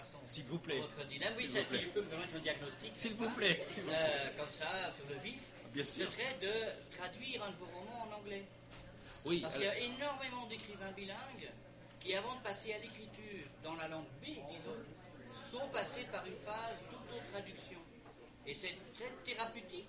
façon. 0.01 0.19
S'il 0.25 0.45
vous 0.45 0.59
plaît. 0.59 0.81
Votre 0.81 1.07
dynamique, 1.09 1.49
si 1.49 1.79
tu 1.79 1.87
peux 1.89 2.03
me 2.03 2.07
permettre 2.07 2.37
un 2.37 2.41
diagnostic. 2.41 2.91
S'il 2.95 3.15
vous 3.15 3.31
plaît. 3.31 3.65
Euh, 3.79 4.29
comme 4.37 4.51
ça, 4.51 4.91
sur 4.93 5.07
le 5.09 5.17
vif. 5.21 5.41
Bien 5.73 5.85
sûr. 5.85 6.07
Ce 6.07 6.13
serait 6.13 6.37
de 6.41 6.97
traduire 6.97 7.45
un 7.45 7.51
de 7.51 7.57
vos 7.57 7.67
romans 7.67 8.09
en 8.09 8.19
anglais. 8.19 8.45
Oui. 9.25 9.41
Parce 9.41 9.55
qu'il 9.55 9.65
y 9.65 9.69
a 9.69 9.79
énormément 9.79 10.47
d'écrivains 10.47 10.93
bilingues 10.93 11.51
qui, 12.01 12.15
avant 12.15 12.35
de 12.37 12.43
passer 12.43 12.73
à 12.73 12.79
l'écriture 12.79 13.47
dans 13.63 13.75
la 13.75 13.89
langue 13.89 14.09
B, 14.21 14.25
disons, 14.25 14.77
sont 15.51 15.69
passés 15.69 16.05
par 16.11 16.25
une 16.27 16.39
phase 16.45 16.79
d'auto-traduction. 16.91 17.79
Et 18.47 18.55
c'est 18.55 18.75
très 18.95 19.11
thérapeutique. 19.25 19.89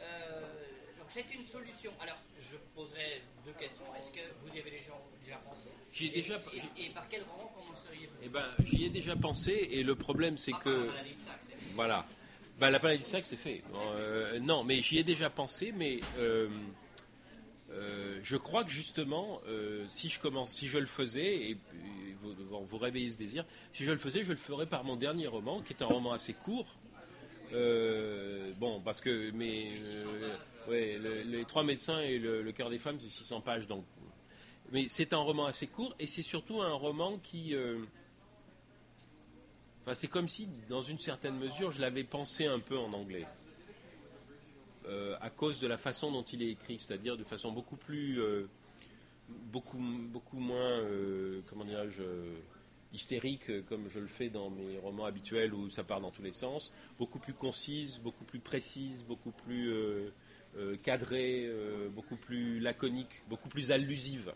Euh, 0.00 0.67
c'est 1.10 1.34
une 1.34 1.44
solution. 1.44 1.90
Alors, 2.00 2.18
je 2.38 2.56
poserai 2.74 3.22
deux 3.44 3.52
questions. 3.52 3.84
Est-ce 3.98 4.10
que 4.10 4.24
vous 4.42 4.54
y 4.54 4.60
avez 4.60 4.70
déjà, 4.70 4.92
déjà 5.24 5.36
pensé 5.38 5.68
J'y 5.92 6.06
ai 6.06 6.10
déjà 6.10 6.38
et, 6.54 6.84
et, 6.84 6.90
par 6.90 7.08
quel 7.08 7.22
roman 7.22 7.50
commenceriez-vous 7.54 8.16
Eh 8.22 8.28
ben, 8.28 8.46
j'y 8.64 8.84
ai 8.84 8.90
déjà 8.90 9.16
pensé, 9.16 9.68
et 9.70 9.82
le 9.82 9.94
problème, 9.94 10.36
c'est 10.36 10.52
ah, 10.54 10.60
que. 10.62 10.70
La 10.70 10.92
maladie 10.92 11.14
de 11.14 11.20
sac, 11.20 11.40
voilà. 11.74 12.04
Ben, 12.58 12.70
la 12.70 12.78
de 12.78 13.02
sac, 13.04 13.24
c'est 13.26 13.36
fait. 13.36 13.62
Euh, 13.72 14.40
non, 14.40 14.64
mais 14.64 14.80
j'y 14.82 14.98
ai 14.98 15.04
déjà 15.04 15.30
pensé, 15.30 15.72
mais. 15.76 16.00
Euh, 16.18 16.48
euh, 17.70 18.18
je 18.22 18.36
crois 18.36 18.64
que 18.64 18.70
justement, 18.70 19.40
si 19.88 20.08
je 20.08 20.18
commence, 20.18 20.52
si 20.52 20.66
je 20.66 20.78
le 20.78 20.86
faisais, 20.86 21.50
et, 21.50 21.56
vous, 22.22 22.34
vous, 22.66 22.78
réveillez 22.78 23.10
ce 23.10 23.18
désir, 23.18 23.44
si 23.72 23.84
je 23.84 23.92
le 23.92 23.98
faisais, 23.98 24.24
je 24.24 24.30
le 24.30 24.38
ferais 24.38 24.66
par 24.66 24.84
mon 24.84 24.96
dernier 24.96 25.26
roman, 25.26 25.60
qui 25.60 25.72
est 25.72 25.82
un 25.82 25.86
roman 25.86 26.12
assez 26.12 26.32
court. 26.32 26.74
bon, 27.52 28.80
parce 28.84 29.00
que 29.00 29.30
mais 29.32 29.72
les 30.70 31.44
trois 31.46 31.64
médecins 31.64 32.00
et 32.00 32.18
le, 32.18 32.50
cœur 32.52 32.70
des 32.70 32.78
femmes, 32.78 32.98
c'est 33.00 33.08
600 33.08 33.40
pages. 33.40 33.66
Donc. 33.66 33.84
Mais 34.70 34.86
c'est 34.88 35.12
un 35.12 35.18
roman 35.18 35.46
assez 35.46 35.66
court 35.66 35.94
et 35.98 36.06
c'est 36.06 36.22
surtout 36.22 36.60
un 36.60 36.72
roman 36.72 37.18
qui. 37.18 37.54
Euh, 37.54 37.78
c'est 39.94 40.08
comme 40.08 40.28
si, 40.28 40.48
dans 40.68 40.82
une 40.82 40.98
certaine 40.98 41.38
mesure, 41.38 41.70
je 41.70 41.80
l'avais 41.80 42.04
pensé 42.04 42.44
un 42.44 42.60
peu 42.60 42.76
en 42.76 42.92
anglais. 42.92 43.26
Euh, 44.86 45.16
à 45.20 45.30
cause 45.30 45.60
de 45.60 45.66
la 45.66 45.78
façon 45.78 46.12
dont 46.12 46.22
il 46.22 46.42
est 46.42 46.50
écrit, 46.50 46.78
c'est-à-dire 46.78 47.16
de 47.16 47.24
façon 47.24 47.52
beaucoup 47.52 47.76
plus. 47.76 48.20
Euh, 48.20 48.48
beaucoup, 49.28 49.78
beaucoup 49.78 50.38
moins. 50.38 50.82
comment 51.48 51.64
dirais-je 51.64 52.02
hystérique 52.94 53.66
comme 53.66 53.86
je 53.88 54.00
le 54.00 54.06
fais 54.06 54.30
dans 54.30 54.48
mes 54.48 54.78
romans 54.78 55.04
habituels 55.04 55.52
où 55.52 55.68
ça 55.68 55.84
part 55.84 56.00
dans 56.00 56.10
tous 56.10 56.22
les 56.22 56.32
sens, 56.32 56.72
beaucoup 56.98 57.18
plus 57.18 57.34
concise, 57.34 58.00
beaucoup 58.02 58.24
plus 58.24 58.38
précise, 58.38 59.04
beaucoup 59.04 59.32
plus 59.32 60.10
cadrée, 60.82 61.46
euh, 61.46 61.88
beaucoup 61.88 62.16
plus 62.16 62.60
laconique, 62.60 63.22
beaucoup 63.28 63.48
plus 63.48 63.70
allusive. 63.70 64.32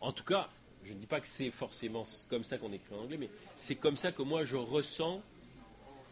En 0.00 0.12
tout 0.12 0.24
cas, 0.24 0.48
je 0.84 0.92
ne 0.92 0.98
dis 0.98 1.06
pas 1.06 1.20
que 1.20 1.28
c'est 1.28 1.50
forcément 1.50 2.04
comme 2.28 2.44
ça 2.44 2.58
qu'on 2.58 2.72
écrit 2.72 2.94
en 2.94 3.02
anglais, 3.02 3.18
mais 3.18 3.30
c'est 3.58 3.76
comme 3.76 3.96
ça 3.96 4.10
que 4.12 4.22
moi 4.22 4.44
je 4.44 4.56
ressens 4.56 5.22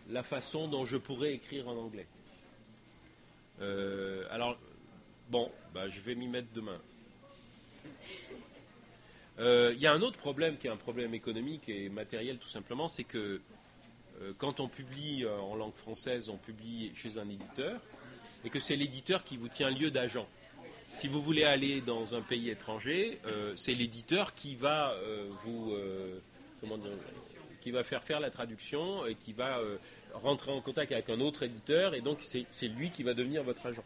la 0.08 0.22
façon 0.22 0.68
dont 0.68 0.84
je 0.84 0.96
pourrais 0.96 1.34
écrire 1.34 1.68
en 1.68 1.76
anglais. 1.76 2.06
Euh, 3.60 4.26
alors, 4.30 4.58
bon, 5.28 5.50
bah, 5.74 5.88
je 5.88 6.00
vais 6.00 6.14
m'y 6.14 6.28
mettre 6.28 6.48
demain. 6.54 6.80
Il 9.38 9.78
y 9.78 9.86
a 9.86 9.92
un 9.92 10.02
autre 10.02 10.18
problème 10.18 10.58
qui 10.58 10.66
est 10.66 10.70
un 10.70 10.76
problème 10.76 11.14
économique 11.14 11.68
et 11.70 11.88
matériel 11.88 12.36
tout 12.36 12.48
simplement, 12.48 12.88
c'est 12.88 13.04
que 13.04 13.40
quand 14.36 14.60
on 14.60 14.68
publie 14.68 15.26
en 15.26 15.56
langue 15.56 15.74
française, 15.74 16.28
on 16.28 16.36
publie 16.36 16.92
chez 16.94 17.16
un 17.16 17.26
éditeur, 17.26 17.80
et 18.44 18.50
que 18.50 18.60
c'est 18.60 18.76
l'éditeur 18.76 19.24
qui 19.24 19.36
vous 19.36 19.48
tient 19.48 19.70
lieu 19.70 19.90
d'agent. 19.90 20.26
Si 20.94 21.08
vous 21.08 21.22
voulez 21.22 21.44
aller 21.44 21.80
dans 21.80 22.14
un 22.14 22.20
pays 22.20 22.50
étranger, 22.50 23.20
euh, 23.26 23.54
c'est 23.56 23.74
l'éditeur 23.74 24.34
qui 24.34 24.54
va 24.56 24.92
euh, 24.92 25.28
vous 25.44 25.72
euh, 25.72 26.20
comment 26.60 26.78
dire, 26.78 26.90
qui 27.60 27.70
va 27.70 27.84
faire 27.84 28.02
faire 28.02 28.20
la 28.20 28.30
traduction 28.30 29.06
et 29.06 29.14
qui 29.14 29.32
va 29.32 29.60
rentrer 30.14 30.50
en 30.50 30.60
contact 30.60 30.92
avec 30.92 31.10
un 31.10 31.20
autre 31.20 31.42
éditeur 31.42 31.94
et 31.94 32.00
donc 32.00 32.18
c'est 32.22 32.68
lui 32.68 32.90
qui 32.90 33.02
va 33.02 33.14
devenir 33.14 33.42
votre 33.42 33.66
agent. 33.66 33.84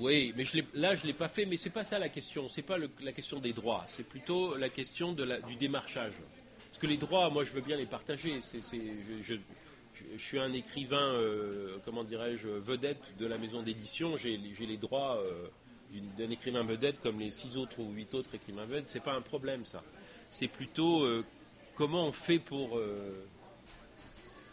Oui, 0.00 0.32
mais 0.34 0.46
je 0.46 0.60
là, 0.72 0.94
je 0.94 1.02
ne 1.02 1.08
l'ai 1.08 1.12
pas 1.12 1.28
fait, 1.28 1.44
mais 1.44 1.58
ce 1.58 1.66
n'est 1.66 1.74
pas 1.74 1.84
ça 1.84 1.98
la 1.98 2.08
question. 2.08 2.48
Ce 2.48 2.56
n'est 2.56 2.66
pas 2.66 2.78
la 2.78 3.12
question 3.12 3.38
des 3.38 3.52
droits, 3.52 3.84
c'est 3.86 4.02
plutôt 4.02 4.56
la 4.56 4.70
question 4.70 5.12
de 5.12 5.24
la, 5.24 5.40
du 5.42 5.56
démarchage. 5.56 6.14
Parce 6.68 6.78
que 6.78 6.86
les 6.86 6.96
droits, 6.96 7.28
moi, 7.28 7.44
je 7.44 7.52
veux 7.52 7.60
bien 7.60 7.76
les 7.76 7.84
partager. 7.84 8.40
je, 9.22 9.36
suis 10.16 10.38
un 10.38 10.54
écrivain, 10.54 11.12
euh, 11.14 11.76
comment 11.84 12.02
dirais-je, 12.02 12.48
vedette 12.48 13.02
de 13.18 13.26
la 13.26 13.36
maison 13.36 13.62
d'édition. 13.62 14.16
J'ai 14.16 14.38
les 14.38 14.76
droits 14.78 15.18
euh, 15.18 15.48
d'un 16.16 16.30
écrivain 16.30 16.62
vedette 16.62 17.00
comme 17.02 17.20
les 17.20 17.30
six 17.30 17.58
autres 17.58 17.80
ou 17.80 17.92
huit 17.92 18.14
autres 18.14 18.34
écrivains 18.34 18.64
vedettes. 18.64 18.88
Ce 18.88 18.94
n'est 18.94 19.04
pas 19.04 19.12
un 19.12 19.20
problème, 19.20 19.66
ça. 19.66 19.82
C'est 20.30 20.48
plutôt 20.48 21.04
euh, 21.04 21.26
comment 21.74 22.06
on 22.06 22.12
fait 22.12 22.38
pour 22.38 22.80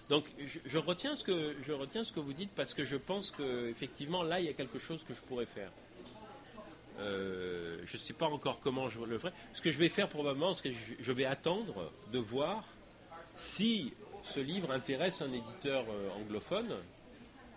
donc 0.10 0.26
je, 0.66 0.78
retiens 0.78 1.16
ce 1.16 1.24
que, 1.24 1.56
je 1.62 1.74
retiens 1.74 2.04
ce 2.04 2.14
que 2.14 2.20
vous 2.20 2.34
dites 2.34 2.52
parce 2.56 2.74
que 2.74 2.84
je 2.84 2.96
pense 2.96 3.32
qu'effectivement 3.32 4.24
là 4.24 4.40
il 4.40 4.46
y 4.46 4.50
a 4.50 4.54
quelque 4.54 4.80
chose 4.80 5.04
que 5.04 5.14
je 5.14 5.22
pourrais 5.22 5.46
faire. 5.46 5.72
Euh, 7.00 7.78
je 7.86 7.98
ne 7.98 8.02
sais 8.02 8.14
pas 8.14 8.26
encore 8.26 8.60
comment 8.60 8.90
je 8.90 9.00
le 9.02 9.20
ferai. 9.20 9.34
Ce 9.54 9.62
que 9.62 9.70
je 9.70 9.78
vais 9.78 9.90
faire 9.90 10.10
probablement, 10.10 10.54
c'est 10.54 10.72
que 10.72 10.76
je, 11.00 11.12
vais 11.12 11.26
attendre 11.26 11.92
de 12.12 12.18
voir 12.18 12.64
si 13.36 13.94
ce 14.24 14.40
livre 14.40 14.72
intéresse 14.72 15.22
un 15.22 15.32
éditeur 15.32 15.86
euh, 15.90 16.10
anglophone. 16.20 16.76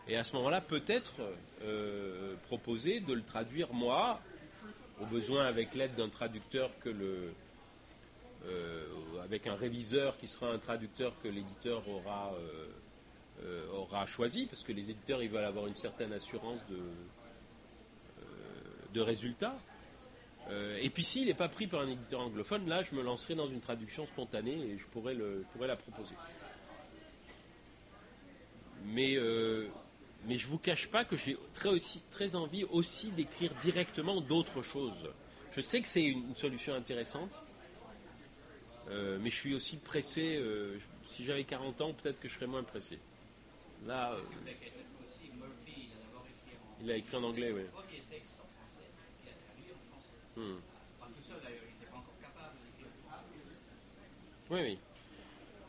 Et 0.09 0.17
à 0.17 0.25
ce 0.25 0.35
moment-là, 0.37 0.61
peut-être 0.61 1.23
euh, 1.63 2.35
proposer 2.49 3.01
de 3.01 3.15
le 3.15 3.23
traduire 3.23 3.73
moi, 3.73 4.21
au 5.01 5.07
besoin 5.07 5.47
avec 5.47 5.75
l'aide 5.75 5.95
d'un 5.95 6.11
traducteur 6.11 6.71
que 6.81 6.91
le, 6.91 7.33
euh, 8.47 8.87
avec 9.23 9.47
un 9.47 9.55
réviseur 9.55 10.17
qui 10.17 10.27
sera 10.27 10.51
un 10.51 10.59
traducteur 10.59 11.13
que 11.23 11.29
l'éditeur 11.29 11.87
aura, 11.89 12.33
euh, 12.35 12.69
euh, 13.45 13.71
aura 13.73 14.07
choisi, 14.07 14.47
parce 14.47 14.63
que 14.63 14.73
les 14.73 14.91
éditeurs 14.91 15.23
ils 15.23 15.29
veulent 15.29 15.45
avoir 15.45 15.67
une 15.67 15.77
certaine 15.77 16.13
assurance 16.13 16.61
de, 16.69 16.81
de 18.95 19.01
résultats. 19.01 19.57
Et 20.81 20.91
puis 20.91 21.05
s'il 21.05 21.27
n'est 21.27 21.35
pas 21.35 21.49
pris 21.49 21.69
par 21.69 21.83
un 21.83 21.87
éditeur 21.87 22.21
anglophone, 22.23 22.69
là 22.69 22.83
je 22.83 22.93
me 22.97 23.03
lancerai 23.03 23.37
dans 23.37 23.47
une 23.47 23.61
traduction 23.61 24.05
spontanée 24.07 24.59
et 24.59 24.79
je 24.79 24.87
pourrais, 24.87 25.15
le, 25.15 25.45
pourrais 25.53 25.69
la 25.69 25.77
proposer. 25.77 26.17
Mais, 28.87 29.17
mais 30.27 30.39
je 30.39 30.49
vous 30.49 30.59
cache 30.59 30.89
pas 30.89 31.05
que 31.05 31.15
j'ai 31.15 31.37
très, 31.55 31.69
aussi, 31.69 32.03
très 32.11 32.35
envie 32.35 32.65
aussi 32.65 33.13
d'écrire 33.13 33.55
directement 33.63 34.21
d'autres 34.21 34.63
choses. 34.63 35.09
Je 35.53 35.61
sais 35.61 35.81
que 35.83 35.89
c'est 35.89 36.03
une 36.03 36.35
solution 36.35 36.75
intéressante, 36.75 37.43
euh, 39.01 39.19
mais 39.21 39.31
je 39.31 39.37
suis 39.37 39.55
aussi 39.55 39.77
pressé. 39.77 40.37
euh, 40.37 40.79
si 41.11 41.25
j'avais 41.25 41.45
40 41.45 41.81
ans, 41.81 41.93
peut-être 41.93 42.21
que 42.21 42.29
je 42.29 42.35
serais 42.35 42.47
moins 42.47 42.63
pressé. 42.63 42.99
Là, 43.87 44.13
euh, 44.13 44.21
il 46.83 46.91
a 46.91 46.97
écrit 46.97 47.17
en 47.17 47.25
anglais, 47.25 47.53
oui. 47.53 47.63
Hmm. 50.37 50.57
Oui, 54.51 54.61
oui. 54.63 54.79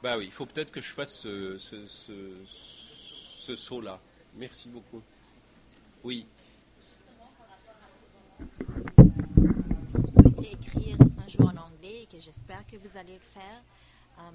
Bah 0.01 0.17
oui, 0.17 0.25
il 0.25 0.31
faut 0.31 0.45
peut-être 0.45 0.71
que 0.71 0.81
je 0.81 0.91
fasse 0.91 1.19
ce, 1.19 1.57
ce, 1.57 1.85
ce- 1.85 2.45
ce 2.47 3.55
saut-là. 3.55 3.99
Merci 4.35 4.67
beaucoup. 4.69 5.01
Oui. 6.03 6.25
vous 9.93 10.07
souhaitez 10.07 10.51
écrire 10.53 10.97
un 11.23 11.27
jour 11.27 11.53
et 12.13 12.19
j'espère 12.19 12.65
que 12.67 12.77
vous 12.77 12.97
allez 12.97 13.13
le 13.13 13.19
faire, 13.19 13.61
euh, 14.19 14.31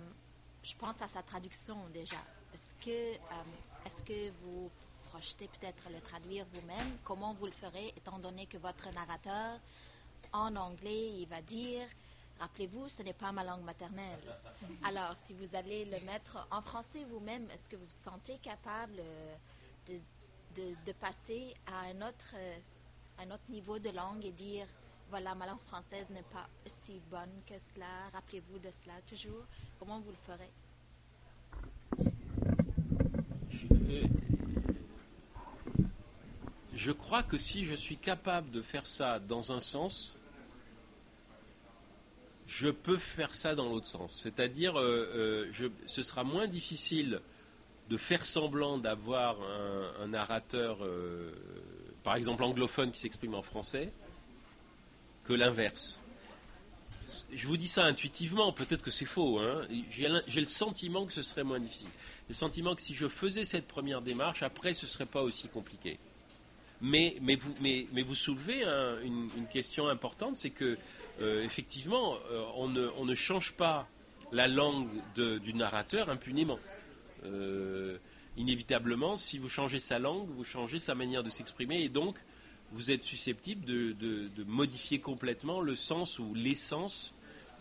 je 0.62 0.75
pense 0.76 1.00
à 1.02 1.09
sa 1.09 1.23
traduction 1.23 1.76
déjà. 1.92 2.16
Est-ce 2.54 2.75
que, 2.76 3.14
euh, 3.14 3.87
est-ce 3.87 4.02
que 4.02 4.30
vous 4.42 4.71
projetez 5.11 5.49
peut-être 5.49 5.88
le 5.90 6.00
traduire 6.00 6.47
vous-même? 6.52 6.99
Comment 7.04 7.35
vous 7.35 7.47
le 7.47 7.52
ferez, 7.52 7.88
étant 7.97 8.18
donné 8.18 8.47
que 8.47 8.59
votre 8.59 8.90
narrateur, 8.92 9.59
en 10.33 10.54
anglais, 10.56 11.12
il 11.21 11.26
va 11.28 11.40
dire, 11.42 11.87
rappelez-vous, 12.40 12.88
ce 12.88 13.02
n'est 13.02 13.12
pas 13.12 13.33
ma 13.33 13.45
langue 13.45 13.62
maternelle. 13.64 14.18
Alors, 14.85 15.14
si 15.21 15.35
vous 15.35 15.54
allez 15.54 15.85
le 15.85 16.00
mettre 16.00 16.47
en 16.50 16.62
français 16.62 17.04
vous-même, 17.04 17.49
est-ce 17.50 17.68
que 17.68 17.76
vous 17.76 17.85
vous 17.87 18.02
sentez 18.11 18.38
capable 18.38 18.95
euh, 18.99 19.37
de, 19.87 19.95
de- 20.61 20.76
de 20.87 20.92
passer 20.92 21.54
à 21.66 21.80
un 21.90 22.09
autre, 22.09 22.35
un 23.18 23.30
autre 23.30 23.49
niveau 23.50 23.78
de 23.78 23.90
langue 23.90 24.25
et 24.25 24.33
dire, 24.33 24.66
voilà, 25.08 25.34
ma 25.34 25.46
langue 25.46 25.60
française 25.60 26.10
n'est 26.10 26.22
pas 26.22 26.48
si 26.66 27.00
bonne 27.10 27.42
que 27.46 27.54
cela, 27.58 27.86
rappelez-vous 28.12 28.58
de 28.58 28.70
cela 28.70 28.94
toujours. 29.08 29.44
Comment 29.78 30.00
vous 30.00 30.10
le 30.10 30.16
ferez? 30.26 30.50
Euh, 33.90 34.06
Je 36.75 36.92
crois 36.92 37.22
que 37.22 37.38
si 37.38 37.64
je 37.64 37.75
suis 37.75 37.96
capable 37.96 38.50
de 38.50 38.62
faire 38.62 38.86
ça 38.86 39.18
dans 39.18 39.52
un 39.52 39.60
sens, 39.60 40.18
je 42.46 42.68
peux 42.68 42.98
faire 42.98 43.34
ça 43.34 43.54
dans 43.54 43.68
l'autre 43.68 43.86
sens. 43.86 44.12
C'est-à-dire, 44.12 44.78
euh, 44.78 45.50
euh, 45.60 45.71
ce 45.86 46.02
sera 46.02 46.25
moins 46.25 46.47
difficile 46.47 47.21
de 47.88 47.97
faire 47.97 48.26
semblant 48.26 48.78
d'avoir 48.78 49.40
un, 50.00 50.08
narrateur, 50.08 50.78
par 52.02 52.16
exemple 52.16 52.42
anglophone, 52.42 52.90
qui 52.90 52.99
s'exprime 52.99 53.36
en 53.36 53.42
français, 53.42 53.92
que 55.26 55.32
l'inverse. 55.32 56.00
Je 57.32 57.47
vous 57.47 57.56
dis 57.56 57.69
ça 57.69 57.84
intuitivement, 57.84 58.52
peut-être 58.52 58.82
que 58.82 58.91
c'est 58.91 59.04
faux. 59.04 59.41
hein. 59.41 59.67
J'ai 59.91 60.41
le 60.41 60.47
sentiment 60.47 61.06
que 61.06 61.12
ce 61.12 61.23
serait 61.23 61.45
moins 61.45 61.58
difficile. 61.58 61.89
Le 62.28 62.34
sentiment 62.34 62.75
que 62.75 62.82
si 62.82 62.95
je 62.95 63.08
faisais 63.08 63.45
cette 63.45 63.67
première 63.67 64.00
démarche, 64.00 64.43
après, 64.43 64.75
ce 64.75 64.86
ne 64.86 64.91
serait 64.91 65.06
pas 65.06 65.23
aussi 65.23 65.49
compliqué. 65.49 65.99
Mais, 66.80 67.17
vous, 67.21 68.15
soulevez 68.15 68.65
un- 68.65 69.00
une, 69.00 69.28
question 69.50 69.89
importante, 69.89 70.36
c'est 70.36 70.50
que 70.50 70.78
euh, 71.21 71.43
effectivement, 71.43 72.17
euh, 72.30 72.45
on, 72.56 72.69
ne, 72.69 73.15
change 73.15 73.52
pas 73.52 73.89
la 74.30 74.47
langue 74.47 74.89
du 75.17 75.54
narrateur 75.54 76.10
impunément. 76.10 76.58
Euh, 77.25 77.99
inévitablement, 78.36 79.17
si 79.17 79.39
vous 79.39 79.49
changez 79.49 79.80
sa 79.80 79.99
langue, 79.99 80.28
vous 80.28 80.45
changez 80.45 80.78
sa 80.78 80.95
manière 80.95 81.23
de 81.23 81.30
s'exprimer, 81.30 81.82
et 81.82 81.89
donc 81.89 82.17
vous 82.72 82.90
êtes 82.90 83.04
susceptible 83.04 83.64
de, 83.64 83.92
de- 83.92 84.28
modifier 84.44 84.98
complètement 85.00 85.60
le 85.60 85.76
sens 85.76 86.18
ou 86.18 86.34
l'essence 86.34 87.14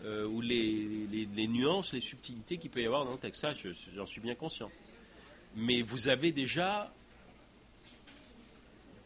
euh, 0.04 0.26
ou 0.26 0.40
les, 0.40 1.06
les- 1.10 1.26
nuances, 1.48 1.92
les 1.92 2.00
subtilités 2.00 2.58
qu'il 2.58 2.70
peut 2.70 2.82
y 2.82 2.86
avoir 2.86 3.04
dans 3.04 3.12
le 3.12 3.18
texte. 3.18 3.40
Ça, 3.42 3.52
je- 3.54 3.70
j'en 3.94 4.06
suis 4.06 4.20
bien 4.20 4.34
conscient. 4.34 4.70
Mais 5.54 5.80
vous 5.82 6.08
avez 6.08 6.32
déjà 6.32 6.92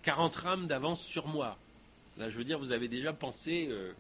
40 0.03 0.35
rames 0.37 0.67
d'avance 0.67 1.01
sur 1.03 1.29
moi. 1.29 1.59
Là, 2.17 2.29
je 2.31 2.37
veux 2.37 2.45
dire, 2.45 2.59
vous 2.59 2.73
avez 2.73 2.89
déjà 2.89 3.13
pensé. 3.13 3.69
euh, 3.71 3.93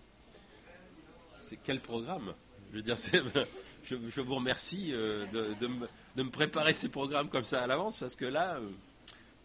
c'est 1.42 1.58
quel 1.62 1.80
programme? 1.80 2.34
Je 2.72 2.76
veux 2.76 2.82
dire, 2.82 2.96
je, 3.84 3.96
je 4.08 4.20
vous 4.20 4.34
remercie 4.34 4.92
euh, 4.92 5.26
de, 5.26 5.54
de 5.60 6.22
me, 6.22 6.30
préparer 6.30 6.72
ces 6.72 6.88
programmes 6.88 7.28
comme 7.28 7.42
ça 7.44 7.62
à 7.62 7.66
l'avance, 7.66 7.96
parce 7.98 8.16
que 8.16 8.24
là, 8.24 8.58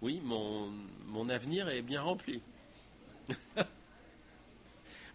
oui, 0.02 0.20
mon, 0.24 0.72
mon 1.08 1.30
avenir 1.30 1.68
est 1.70 1.82
bien 1.82 2.02
rempli. 2.02 2.42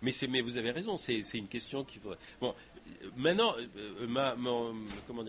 mais, 0.02 0.12
c'est- 0.12 0.26
mais 0.26 0.40
vous 0.40 0.56
avez 0.56 0.70
raison, 0.70 0.96
c'est 0.96 1.20
une 1.34 1.48
question 1.48 1.84
qu'il 1.84 2.00
faudrait. 2.00 2.18
Bon, 2.40 2.54
maintenant, 3.16 3.54
euh, 3.58 4.06
ma, 4.06 4.34
mon, 4.34 4.74
comment 5.06 5.24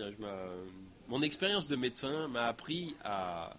mon 1.08 1.22
expérience 1.22 1.68
de 1.68 1.76
médecin 1.76 2.28
m'a 2.28 2.48
appris 2.48 2.96
à, 3.04 3.56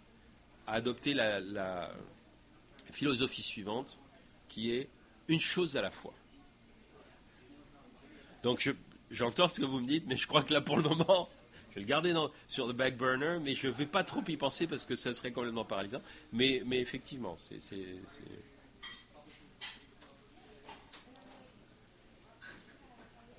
adopter 0.67 1.13
la, 1.15 1.93
philosophie 2.93 3.43
suivante, 3.43 3.99
qui 4.49 4.71
est 4.73 4.89
une 5.29 5.41
chose 5.41 5.77
à 5.79 5.83
la 5.83 5.91
fois. 5.91 6.13
Donc, 8.43 8.61
je- 8.61 8.73
j'entends 9.11 9.49
ce 9.49 9.61
que 9.61 9.65
vous 9.65 9.81
me 9.81 9.87
dites, 9.87 10.05
mais 10.07 10.17
je 10.17 10.27
crois 10.27 10.43
que 10.43 10.53
là, 10.53 10.61
pour 10.61 10.77
le 10.77 10.83
moment, 10.83 11.29
je 11.73 11.77
vais 11.77 11.81
le 11.81 11.87
garder 11.87 12.13
dans- 12.13 12.31
sur 12.49 12.67
le 12.67 12.75
back 12.75 12.97
burner, 12.99 13.39
mais 13.43 13.55
je 13.55 13.67
ne 13.69 13.73
vais 13.73 13.87
pas 13.87 14.05
trop 14.05 14.23
y 14.29 14.37
penser 14.37 14.67
parce 14.67 14.85
que 14.85 14.95
ça 14.95 15.13
serait 15.15 15.33
complètement 15.33 15.65
paralysant. 15.65 16.03
Mais, 16.33 16.63
mais 16.67 16.81
effectivement, 16.81 17.35
c'est. 17.39 17.61
c'est- 17.61 17.97
c'est- 18.13 18.43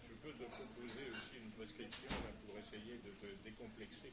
Je 0.09 0.15
peux 0.21 0.33
te 0.33 0.43
proposer 0.49 1.05
aussi 1.11 1.35
une 1.43 1.51
prescription 1.51 2.09
là, 2.09 2.31
pour 2.47 2.57
essayer 2.57 2.97
de 3.03 3.11
te 3.21 3.27
décomplexer. 3.43 4.11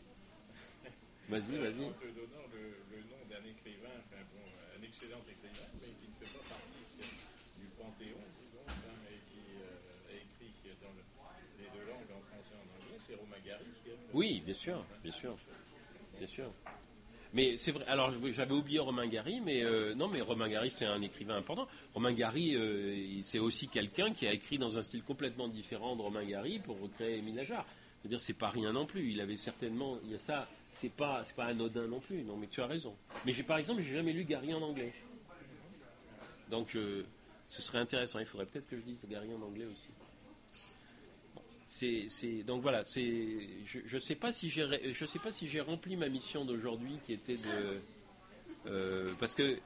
Vas-y, 1.28 1.56
vas-y. 1.58 1.84
En 1.86 1.92
te 1.94 2.10
donnant 2.10 2.46
le, 2.52 2.74
le 2.90 2.98
nom 3.06 3.22
d'un 3.30 3.44
écrivain, 3.46 3.94
enfin 4.04 4.20
bon, 4.34 4.42
un 4.76 4.82
excellent 4.82 5.22
écrivain, 5.30 5.68
mais 5.80 5.94
qui 6.02 6.10
ne 6.10 6.16
fait 6.18 6.32
pas 6.36 6.44
partie 6.50 6.84
du 7.56 7.66
panthéon, 7.78 8.18
disons, 8.42 8.66
hein, 8.68 8.98
et 9.08 9.18
qui 9.30 9.38
euh, 9.62 10.10
a 10.10 10.14
écrit 10.18 10.50
dans 10.82 10.90
le- 10.90 11.06
en 11.78 12.20
français 12.22 12.54
et 12.54 13.14
en 13.16 13.20
anglais, 13.20 13.56
c'est. 13.84 13.90
Qui 13.90 13.98
Oui, 14.12 14.42
bien 14.44 14.54
sûr, 14.54 14.84
bien 15.02 15.12
sûr. 15.12 15.36
Bien 16.18 16.26
sûr. 16.26 16.50
Mais 17.32 17.56
c'est 17.56 17.70
vrai. 17.70 17.84
Alors, 17.86 18.12
j'avais 18.32 18.52
oublié 18.54 18.80
Romain 18.80 19.06
Gary, 19.06 19.40
mais 19.40 19.64
euh, 19.64 19.94
non, 19.94 20.08
mais 20.08 20.20
Romain 20.20 20.48
Gary, 20.48 20.70
c'est 20.70 20.84
un 20.84 21.00
écrivain 21.00 21.36
important. 21.36 21.68
Romain 21.94 22.12
Gary, 22.12 22.56
euh, 22.56 23.22
c'est 23.22 23.38
aussi 23.38 23.68
quelqu'un 23.68 24.12
qui 24.12 24.26
a 24.26 24.32
écrit 24.32 24.58
dans 24.58 24.76
un 24.78 24.82
style 24.82 25.04
complètement 25.04 25.46
différent 25.48 25.94
de 25.94 26.02
Romain 26.02 26.24
Gary 26.24 26.58
pour 26.58 26.80
recréer 26.80 27.18
Émile 27.18 27.38
Ajar. 27.38 27.64
Je 27.98 28.04
veux 28.04 28.08
dire, 28.10 28.20
c'est 28.20 28.32
pas 28.34 28.48
rien 28.48 28.72
non 28.72 28.84
plus. 28.86 29.12
Il 29.12 29.20
avait 29.20 29.36
certainement, 29.36 29.98
il 30.04 30.10
y 30.10 30.14
a 30.14 30.18
ça, 30.18 30.48
c'est 30.72 30.92
pas, 30.96 31.22
c'est 31.24 31.36
pas 31.36 31.44
anodin 31.44 31.86
non 31.86 32.00
plus. 32.00 32.22
Non, 32.24 32.36
mais 32.36 32.48
tu 32.48 32.60
as 32.62 32.66
raison. 32.66 32.96
Mais 33.24 33.32
j'ai, 33.32 33.44
par 33.44 33.58
exemple, 33.58 33.80
j'ai 33.82 33.92
jamais 33.94 34.12
lu 34.12 34.24
Gary 34.24 34.52
en 34.52 34.62
anglais. 34.62 34.92
Donc, 36.50 36.68
je- 36.70 37.04
ce 37.48 37.62
serait 37.62 37.78
intéressant. 37.78 38.18
Il 38.18 38.26
faudrait 38.26 38.46
peut-être 38.46 38.66
que 38.68 38.76
je 38.76 38.82
lise 38.82 39.00
Gary 39.08 39.32
en 39.32 39.42
anglais 39.42 39.66
aussi. 39.66 39.88
C'est, 41.72 42.42
donc 42.44 42.62
voilà, 42.62 42.82
je 42.82 43.94
ne 43.94 44.00
sais 44.00 44.16
pas 44.16 44.32
si 44.32 44.50
j'ai, 44.50 45.60
rempli 45.60 45.96
ma 45.96 46.08
mission 46.08 46.44
d'aujourd'hui, 46.44 46.98
qui 47.06 47.12
était 47.12 47.36
de, 47.36 47.80
euh, 48.66 49.12
parce 49.20 49.36
que 49.36 49.56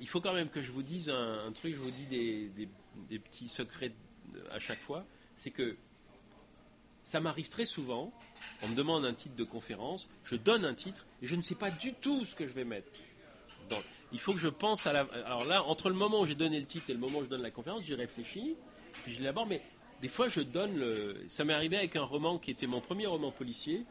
il 0.00 0.08
faut 0.08 0.22
quand 0.22 0.32
même 0.32 0.48
que 0.48 0.62
je 0.62 0.72
vous 0.72 0.82
dise 0.82 1.10
un, 1.10 1.52
truc, 1.52 1.74
je 1.74 1.78
vous 1.78 1.90
dis 1.90 2.06
des, 2.06 3.18
petits 3.18 3.50
secrets 3.50 3.92
à 4.50 4.58
chaque 4.58 4.78
fois, 4.78 5.04
c'est 5.36 5.50
que 5.50 5.76
ça 7.02 7.20
m'arrive 7.20 7.50
très 7.50 7.66
souvent, 7.66 8.14
on 8.62 8.68
me 8.68 8.74
demande 8.74 9.04
un 9.04 9.12
titre 9.12 9.36
de 9.36 9.44
conférence, 9.44 10.08
je 10.24 10.36
donne 10.36 10.64
un 10.64 10.74
titre 10.74 11.04
et 11.20 11.26
je 11.26 11.36
ne 11.36 11.42
sais 11.42 11.54
pas 11.54 11.70
du 11.70 11.92
tout 11.92 12.24
ce 12.24 12.34
que 12.34 12.46
je 12.46 12.54
vais 12.54 12.64
mettre. 12.64 12.88
dans- 13.68 13.82
il 14.10 14.18
faut 14.18 14.32
que 14.32 14.40
je 14.40 14.48
pense 14.48 14.86
à 14.86 14.94
la. 14.94 15.00
Alors 15.26 15.44
là, 15.44 15.62
entre 15.64 15.90
le 15.90 15.94
moment 15.94 16.20
où 16.20 16.26
j'ai 16.26 16.34
donné 16.34 16.58
le 16.58 16.66
titre 16.66 16.88
et 16.88 16.94
le 16.94 16.98
moment 16.98 17.18
où 17.18 17.24
je 17.24 17.28
donne 17.28 17.42
la 17.42 17.50
conférence, 17.50 17.82
j'y 17.82 17.94
réfléchis, 17.94 18.56
puis 19.04 19.14
je 19.14 19.22
l'aborde, 19.22 19.50
mais 19.50 19.62
des 20.02 20.08
fois 20.08 20.28
je 20.28 20.40
donne. 20.42 20.84
Ça 21.28 21.44
m'est 21.44 21.54
arrivé 21.54 21.76
avec 21.78 21.96
un 21.96 22.02
roman 22.04 22.38
qui 22.38 22.50
était 22.50 22.66
mon 22.66 22.80
premier 22.80 23.06
roman 23.06 23.30
policier, 23.30 23.84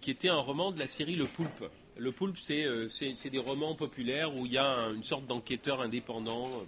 qui 0.00 0.10
était 0.10 0.28
un 0.28 0.36
roman 0.38 0.72
de 0.72 0.78
la 0.78 0.86
série 0.86 1.16
Le 1.16 1.26
Poulpe. 1.26 1.64
Le 1.96 2.12
Poulpe, 2.12 2.38
c'est 2.38 2.64
euh, 2.64 2.88
des 3.30 3.38
romans 3.38 3.74
populaires 3.74 4.34
où 4.36 4.46
il 4.46 4.52
y 4.52 4.58
a 4.58 4.66
un- 4.68 4.94
une 4.94 5.02
sorte 5.02 5.26
d'enquêteur 5.26 5.80
indépendant. 5.80 6.46
euh, 6.46 6.64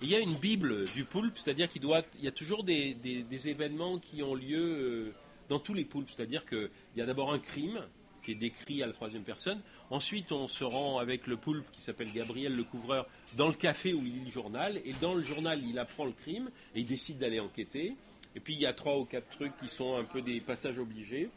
il 0.00 0.08
y 0.08 0.16
a 0.16 0.18
une 0.18 0.34
Bible 0.34 0.84
du 0.96 1.04
Poulpe, 1.04 1.38
c'est-à-dire 1.38 1.68
qu'il 1.68 1.82
y 2.20 2.26
a 2.26 2.32
toujours 2.32 2.64
des, 2.64 2.94
des- 2.94 3.22
des 3.22 3.48
événements 3.48 3.98
qui 3.98 4.22
ont 4.22 4.34
lieu 4.34 4.58
euh, 4.60 5.12
dans 5.48 5.60
tous 5.60 5.74
les 5.74 5.84
Poulpes. 5.84 6.08
C'est-à-dire 6.10 6.44
qu'il 6.46 6.70
y 6.96 7.00
a 7.02 7.06
d'abord 7.06 7.32
un 7.32 7.38
crime 7.38 7.80
qui 8.22 8.32
est 8.32 8.36
décrit 8.36 8.82
à 8.82 8.86
la 8.86 8.92
troisième 8.92 9.22
personne. 9.22 9.60
Ensuite, 9.90 10.32
on 10.32 10.46
se 10.46 10.64
rend 10.64 10.98
avec 10.98 11.26
le 11.26 11.36
Poulpe 11.36 11.70
qui 11.72 11.82
s'appelle 11.82 12.12
Gabriel 12.12 12.54
le 12.54 12.64
couvreur 12.64 13.06
dans 13.36 13.48
le 13.48 13.54
café 13.54 13.92
où 13.92 13.98
il 13.98 14.12
lit 14.12 14.24
le 14.24 14.30
journal. 14.30 14.80
Et 14.84 14.92
dans 15.00 15.14
le 15.14 15.22
journal, 15.22 15.62
il 15.64 15.78
apprend 15.78 16.04
le 16.04 16.12
crime 16.12 16.50
et 16.74 16.80
il 16.80 16.86
décide 16.86 17.18
d'aller 17.18 17.40
enquêter. 17.40 17.94
Et 18.34 18.40
puis 18.40 18.54
il 18.54 18.60
y 18.60 18.66
a 18.66 18.72
trois 18.72 18.98
ou 18.98 19.04
quatre 19.04 19.28
trucs 19.28 19.56
qui 19.58 19.68
sont 19.68 19.96
un 19.96 20.04
peu 20.04 20.22
des 20.22 20.40
passages 20.40 20.78
obligés. 20.78 21.28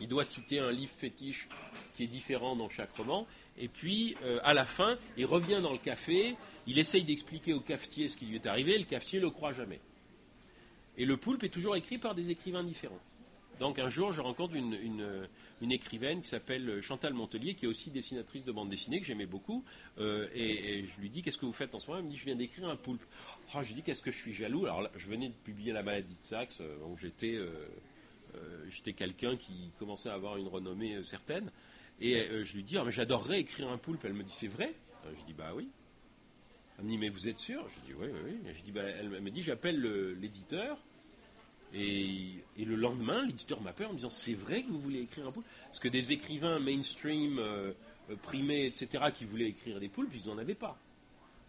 Il 0.00 0.08
doit 0.08 0.24
citer 0.24 0.58
un 0.58 0.72
livre 0.72 0.92
fétiche 0.96 1.48
qui 1.96 2.04
est 2.04 2.08
différent 2.08 2.56
dans 2.56 2.68
chaque 2.68 2.92
roman. 2.96 3.26
Et 3.58 3.68
puis, 3.68 4.16
euh, 4.22 4.40
à 4.42 4.54
la 4.54 4.64
fin, 4.64 4.96
il 5.18 5.26
revient 5.26 5.60
dans 5.62 5.72
le 5.72 5.78
café, 5.78 6.34
il 6.66 6.78
essaye 6.78 7.04
d'expliquer 7.04 7.52
au 7.52 7.60
cafetier 7.60 8.08
ce 8.08 8.16
qui 8.16 8.24
lui 8.24 8.36
est 8.36 8.46
arrivé, 8.46 8.78
le 8.78 8.84
cafetier 8.84 9.18
ne 9.18 9.24
le 9.24 9.30
croit 9.30 9.52
jamais. 9.52 9.80
Et 10.96 11.04
le 11.04 11.16
poulpe 11.18 11.44
est 11.44 11.50
toujours 11.50 11.76
écrit 11.76 11.98
par 11.98 12.14
des 12.14 12.30
écrivains 12.30 12.64
différents. 12.64 12.98
Donc 13.60 13.78
un 13.78 13.88
jour, 13.88 14.12
je 14.14 14.22
rencontre 14.22 14.54
une, 14.54 15.28
écrivaine 15.70 16.22
qui 16.22 16.28
s'appelle 16.28 16.80
Chantal 16.80 17.12
Montelier, 17.12 17.54
qui 17.54 17.66
est 17.66 17.68
aussi 17.68 17.90
dessinatrice 17.90 18.42
de 18.42 18.52
bande 18.52 18.70
dessinée, 18.70 19.00
que 19.00 19.06
j'aimais 19.06 19.26
beaucoup. 19.26 19.62
Euh, 19.98 20.28
et, 20.34 20.84
je 20.86 21.00
lui 21.00 21.10
dis, 21.10 21.22
qu'est-ce 21.22 21.36
que 21.36 21.44
vous 21.44 21.52
faites 21.52 21.74
en 21.74 21.78
ce 21.78 21.86
moment? 21.86 21.98
Elle 21.98 22.06
me 22.06 22.10
dit, 22.10 22.16
je 22.16 22.24
viens 22.24 22.36
d'écrire 22.36 22.68
un 22.70 22.76
poulpe. 22.76 23.04
Oh, 23.54 23.58
je 23.62 23.68
lui 23.68 23.74
dis, 23.74 23.82
qu'est-ce 23.82 24.00
que 24.00 24.10
je 24.10 24.18
suis 24.18 24.32
jaloux? 24.32 24.64
Alors 24.64 24.88
je 24.96 25.06
venais 25.08 25.28
de 25.28 25.34
publier 25.44 25.72
La 25.72 25.82
maladie 25.82 26.18
de 26.18 26.24
Saxe, 26.24 26.58
euh, 26.60 26.78
donc 26.78 26.98
j'étais... 26.98 27.34
euh, 27.34 27.68
euh, 28.34 28.92
quelqu'un 28.96 29.36
qui 29.36 29.70
commençait 29.78 30.08
à 30.08 30.14
avoir 30.14 30.36
une 30.38 30.48
renommée 30.48 30.94
euh, 30.94 31.02
certaine. 31.02 31.50
Et 32.00 32.16
euh, 32.16 32.42
je 32.44 32.54
lui 32.54 32.62
dis, 32.62 32.78
Ah, 32.78 32.84
mais 32.84 32.92
j'adorerais 32.92 33.40
écrire 33.40 33.68
un 33.68 33.76
poulpe. 33.76 34.04
Elle 34.06 34.14
me 34.14 34.22
dit, 34.22 34.34
c'est 34.34 34.48
vrai? 34.48 34.72
Euh, 35.04 35.12
Je 35.18 35.24
dis, 35.26 35.34
bah 35.34 35.52
oui. 35.54 35.68
Elle 36.78 36.86
me 36.86 36.90
dit, 36.90 36.98
mais 36.98 37.10
vous 37.10 37.28
êtes 37.28 37.38
sûr? 37.38 37.68
Je 37.68 37.80
dis, 37.86 37.92
oui, 37.92 38.08
oui, 38.10 38.20
oui. 38.42 38.52
Je 38.54 38.62
dis, 38.62 38.72
bah, 38.72 38.84
elle 38.84 39.10
me 39.10 39.30
dit, 39.30 39.42
j'appelle 39.42 39.78
le- 39.78 40.14
l'éditeur. 40.14 40.78
Et, 41.74 42.44
le 42.56 42.76
lendemain, 42.76 43.24
l'éditeur 43.24 43.60
m'appelle 43.60 43.86
en 43.86 43.90
me 43.90 43.96
disant, 43.96 44.10
c'est 44.10 44.34
vrai 44.34 44.62
que 44.62 44.70
vous 44.70 44.80
voulez 44.80 45.00
écrire 45.00 45.26
un 45.26 45.32
poulpe 45.32 45.46
Parce 45.66 45.80
que 45.80 45.88
des 45.88 46.12
écrivains 46.12 46.58
mainstream, 46.58 47.38
euh, 47.38 47.72
euh, 48.10 48.16
primés, 48.16 48.66
etc., 48.66 49.04
qui 49.14 49.24
voulaient 49.24 49.48
écrire 49.48 49.80
des 49.80 49.88
poulpes, 49.88 50.12
ils 50.14 50.28
n'en 50.28 50.38
avaient 50.38 50.54
pas. 50.54 50.78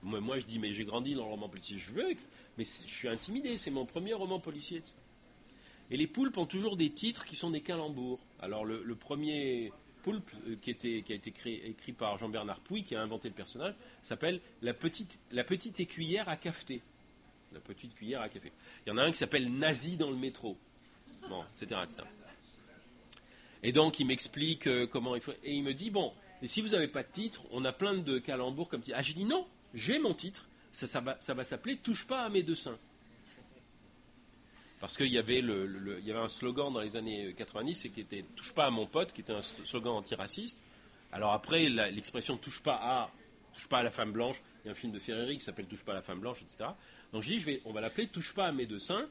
Moi, 0.03 0.39
je 0.39 0.45
dis, 0.45 0.57
mais 0.57 0.73
j'ai 0.73 0.85
grandi 0.85 1.13
dans 1.13 1.25
le 1.25 1.31
roman 1.31 1.47
policier, 1.47 1.77
je 1.77 1.91
veux, 1.91 2.15
mais 2.57 2.63
je 2.63 2.87
suis 2.87 3.07
intimidé, 3.07 3.57
c'est 3.57 3.69
mon 3.69 3.85
premier 3.85 4.13
roman 4.13 4.39
policier. 4.39 4.81
Et 5.91 5.97
les 5.97 6.07
poulpes 6.07 6.37
ont 6.37 6.45
toujours 6.45 6.75
des 6.75 6.89
titres 6.89 7.23
qui 7.25 7.35
sont 7.35 7.51
des 7.51 7.61
calembours. 7.61 8.19
Alors 8.39 8.65
le, 8.65 8.95
premier 8.95 9.71
poulpe 10.01 10.31
euh, 10.47 10.55
qui, 10.55 10.71
a 10.71 10.73
été 10.73 11.35
écrit 11.65 11.93
par 11.93 12.17
Jean-Bernard 12.17 12.61
Pouy, 12.61 12.83
qui 12.83 12.95
a 12.95 13.01
inventé 13.01 13.27
le 13.27 13.35
personnage, 13.35 13.75
s'appelle 14.01 14.39
la 14.61 14.73
petite, 14.73 15.19
la 15.31 15.43
petite 15.43 15.79
écuyère 15.79 16.29
à 16.29 16.37
cafeter. 16.37 16.81
La 17.53 17.59
petite 17.59 17.93
cuillère 17.95 18.21
à 18.21 18.29
café. 18.29 18.51
Il 18.85 18.89
y 18.89 18.91
en 18.93 18.97
a 18.97 19.03
un 19.03 19.11
qui 19.11 19.17
s'appelle 19.17 19.51
Nazi 19.51 19.97
dans 19.97 20.09
le 20.09 20.15
métro. 20.15 20.57
Bon, 21.29 21.43
etc. 21.61 21.81
Et 23.63 23.71
donc 23.71 23.99
il 23.99 24.05
m'explique 24.07 24.67
euh, 24.67 24.87
comment 24.87 25.15
il 25.15 25.21
faut. 25.21 25.33
Et 25.43 25.53
il 25.53 25.63
me 25.63 25.73
dit, 25.73 25.89
bon, 25.89 26.13
et 26.41 26.47
si 26.47 26.61
vous 26.61 26.69
n'avez 26.69 26.87
pas 26.87 27.03
de 27.03 27.11
titre, 27.11 27.45
on 27.51 27.63
a 27.65 27.71
plein 27.71 27.93
de 27.93 28.19
calembours 28.19 28.69
comme 28.69 28.81
titre. 28.81 28.97
Ah, 28.99 29.03
je 29.03 29.13
dis 29.13 29.25
non, 29.25 29.45
j'ai 29.73 29.99
mon 29.99 30.13
titre. 30.13 30.47
Ça, 30.71 31.01
va, 31.01 31.43
s'appeler 31.43 31.77
Touche 31.77 32.07
pas 32.07 32.23
à 32.23 32.29
mes 32.29 32.43
deux 32.43 32.55
seins. 32.55 32.77
Parce 34.79 34.97
qu'il 34.97 35.07
y, 35.11 35.17
avait 35.19 35.41
le- 35.41 35.99
y 36.01 36.09
avait 36.09 36.21
un 36.21 36.27
slogan 36.29 36.73
dans 36.73 36.79
les 36.79 36.95
années 36.95 37.35
90 37.37 37.75
c'est 37.75 37.89
qui 37.89 38.01
était 38.01 38.23
Touche 38.35 38.53
pas 38.53 38.65
à 38.65 38.71
mon 38.71 38.87
pote, 38.87 39.13
qui 39.13 39.21
était 39.21 39.33
un 39.33 39.41
slogan 39.41 39.93
antiraciste. 39.93 40.63
Alors 41.11 41.33
après, 41.33 41.69
l'expression 41.69 42.37
Touche 42.37 42.63
pas 42.63 42.75
à 42.81 43.11
touche 43.53 43.67
pas 43.67 43.79
à 43.79 43.83
la 43.83 43.91
femme 43.91 44.13
blanche, 44.13 44.41
il 44.63 44.67
y 44.67 44.69
a 44.69 44.71
un 44.71 44.75
film 44.75 44.93
de 44.93 44.99
Ferreri 44.99 45.37
qui 45.37 45.43
s'appelle 45.43 45.67
Touche 45.67 45.83
pas 45.83 45.91
à 45.91 45.95
la 45.95 46.01
femme 46.01 46.21
blanche, 46.21 46.41
etc. 46.41 46.69
Donc 47.13 47.23
je 47.23 47.35
dis, 47.35 47.59
on 47.65 47.73
va 47.73 47.81
l'appeler 47.81 48.07
Touche 48.07 48.33
pas 48.33 48.47
à 48.47 48.51
mes 48.51 48.65
deux 48.65 48.79
seins. 48.79 49.07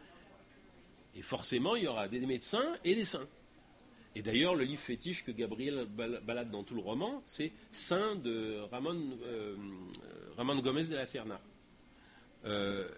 Et 1.14 1.22
forcément, 1.22 1.76
il 1.76 1.84
y 1.84 1.86
aura 1.88 2.08
des 2.08 2.20
médecins 2.20 2.74
et 2.84 2.94
des 2.94 3.04
seins. 3.04 3.26
Et 4.14 4.22
d'ailleurs, 4.22 4.54
le 4.54 4.64
livre 4.64 4.80
fétiche 4.80 5.24
que 5.24 5.30
Gabriel 5.30 5.86
bal- 5.86 6.20
balade 6.24 6.50
dans 6.50 6.64
tout 6.64 6.74
le 6.74 6.80
roman, 6.80 7.22
c'est 7.24 7.52
Saint 7.72 8.16
de 8.16 8.58
Ramon, 8.70 9.18
euh, 9.24 9.56
Gomez 10.36 10.84
de 10.84 10.94
la 10.94 11.06
Serna. 11.06 11.40
Euh, 12.44 12.88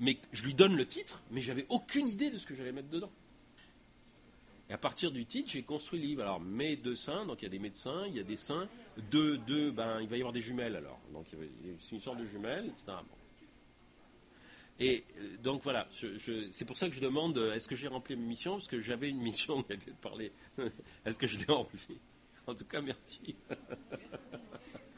mais 0.00 0.18
je 0.32 0.44
lui 0.44 0.54
donne 0.54 0.76
le 0.76 0.86
titre, 0.86 1.22
mais 1.30 1.40
j'avais 1.40 1.66
aucune 1.68 2.08
idée 2.08 2.30
de 2.30 2.38
ce 2.38 2.46
que 2.46 2.54
j'allais 2.54 2.72
mettre 2.72 2.88
dedans. 2.88 3.10
Et 4.70 4.72
à 4.72 4.78
partir 4.78 5.10
du 5.10 5.26
titre, 5.26 5.50
j'ai 5.50 5.62
construit 5.62 6.00
le 6.00 6.06
livre. 6.06 6.22
Alors, 6.22 6.40
mes 6.40 6.76
donc 6.76 7.42
il 7.42 7.42
y 7.42 7.46
a 7.46 7.50
des 7.50 7.58
médecins, 7.58 8.06
il 8.06 8.16
y 8.16 8.20
a 8.20 8.22
des 8.22 8.36
seins. 8.36 8.66
Deux, 9.10 9.36
deux, 9.38 9.70
ben, 9.70 10.00
il 10.00 10.08
va 10.08 10.16
y 10.16 10.20
avoir 10.20 10.32
des 10.32 10.40
jumelles 10.40 10.76
alors. 10.76 10.98
Donc, 11.12 11.26
c'est 11.30 11.94
une 11.94 12.00
sorte 12.00 12.18
de 12.18 12.24
jumelles, 12.24 12.66
etc. 12.66 12.92
Et 14.80 15.04
euh, 15.18 15.36
donc 15.38 15.62
voilà, 15.62 15.86
je- 15.92 16.48
c'est 16.50 16.64
pour 16.64 16.76
ça 16.78 16.88
que 16.88 16.94
je 16.94 17.00
demande 17.00 17.38
euh, 17.38 17.54
est-ce 17.54 17.68
que 17.68 17.76
j'ai 17.76 17.86
rempli 17.88 18.16
ma 18.16 18.22
mission 18.26 18.52
Parce 18.54 18.66
que 18.66 18.80
j'avais 18.80 19.08
une 19.08 19.20
mission 19.20 19.60
de 19.68 19.76
parler. 20.00 20.32
est-ce 21.06 21.18
que 21.18 21.26
je 21.26 21.38
l'ai 21.38 21.44
remplie 21.52 21.98
En 22.46 22.54
tout 22.54 22.64
cas, 22.64 22.80
merci. 22.80 23.36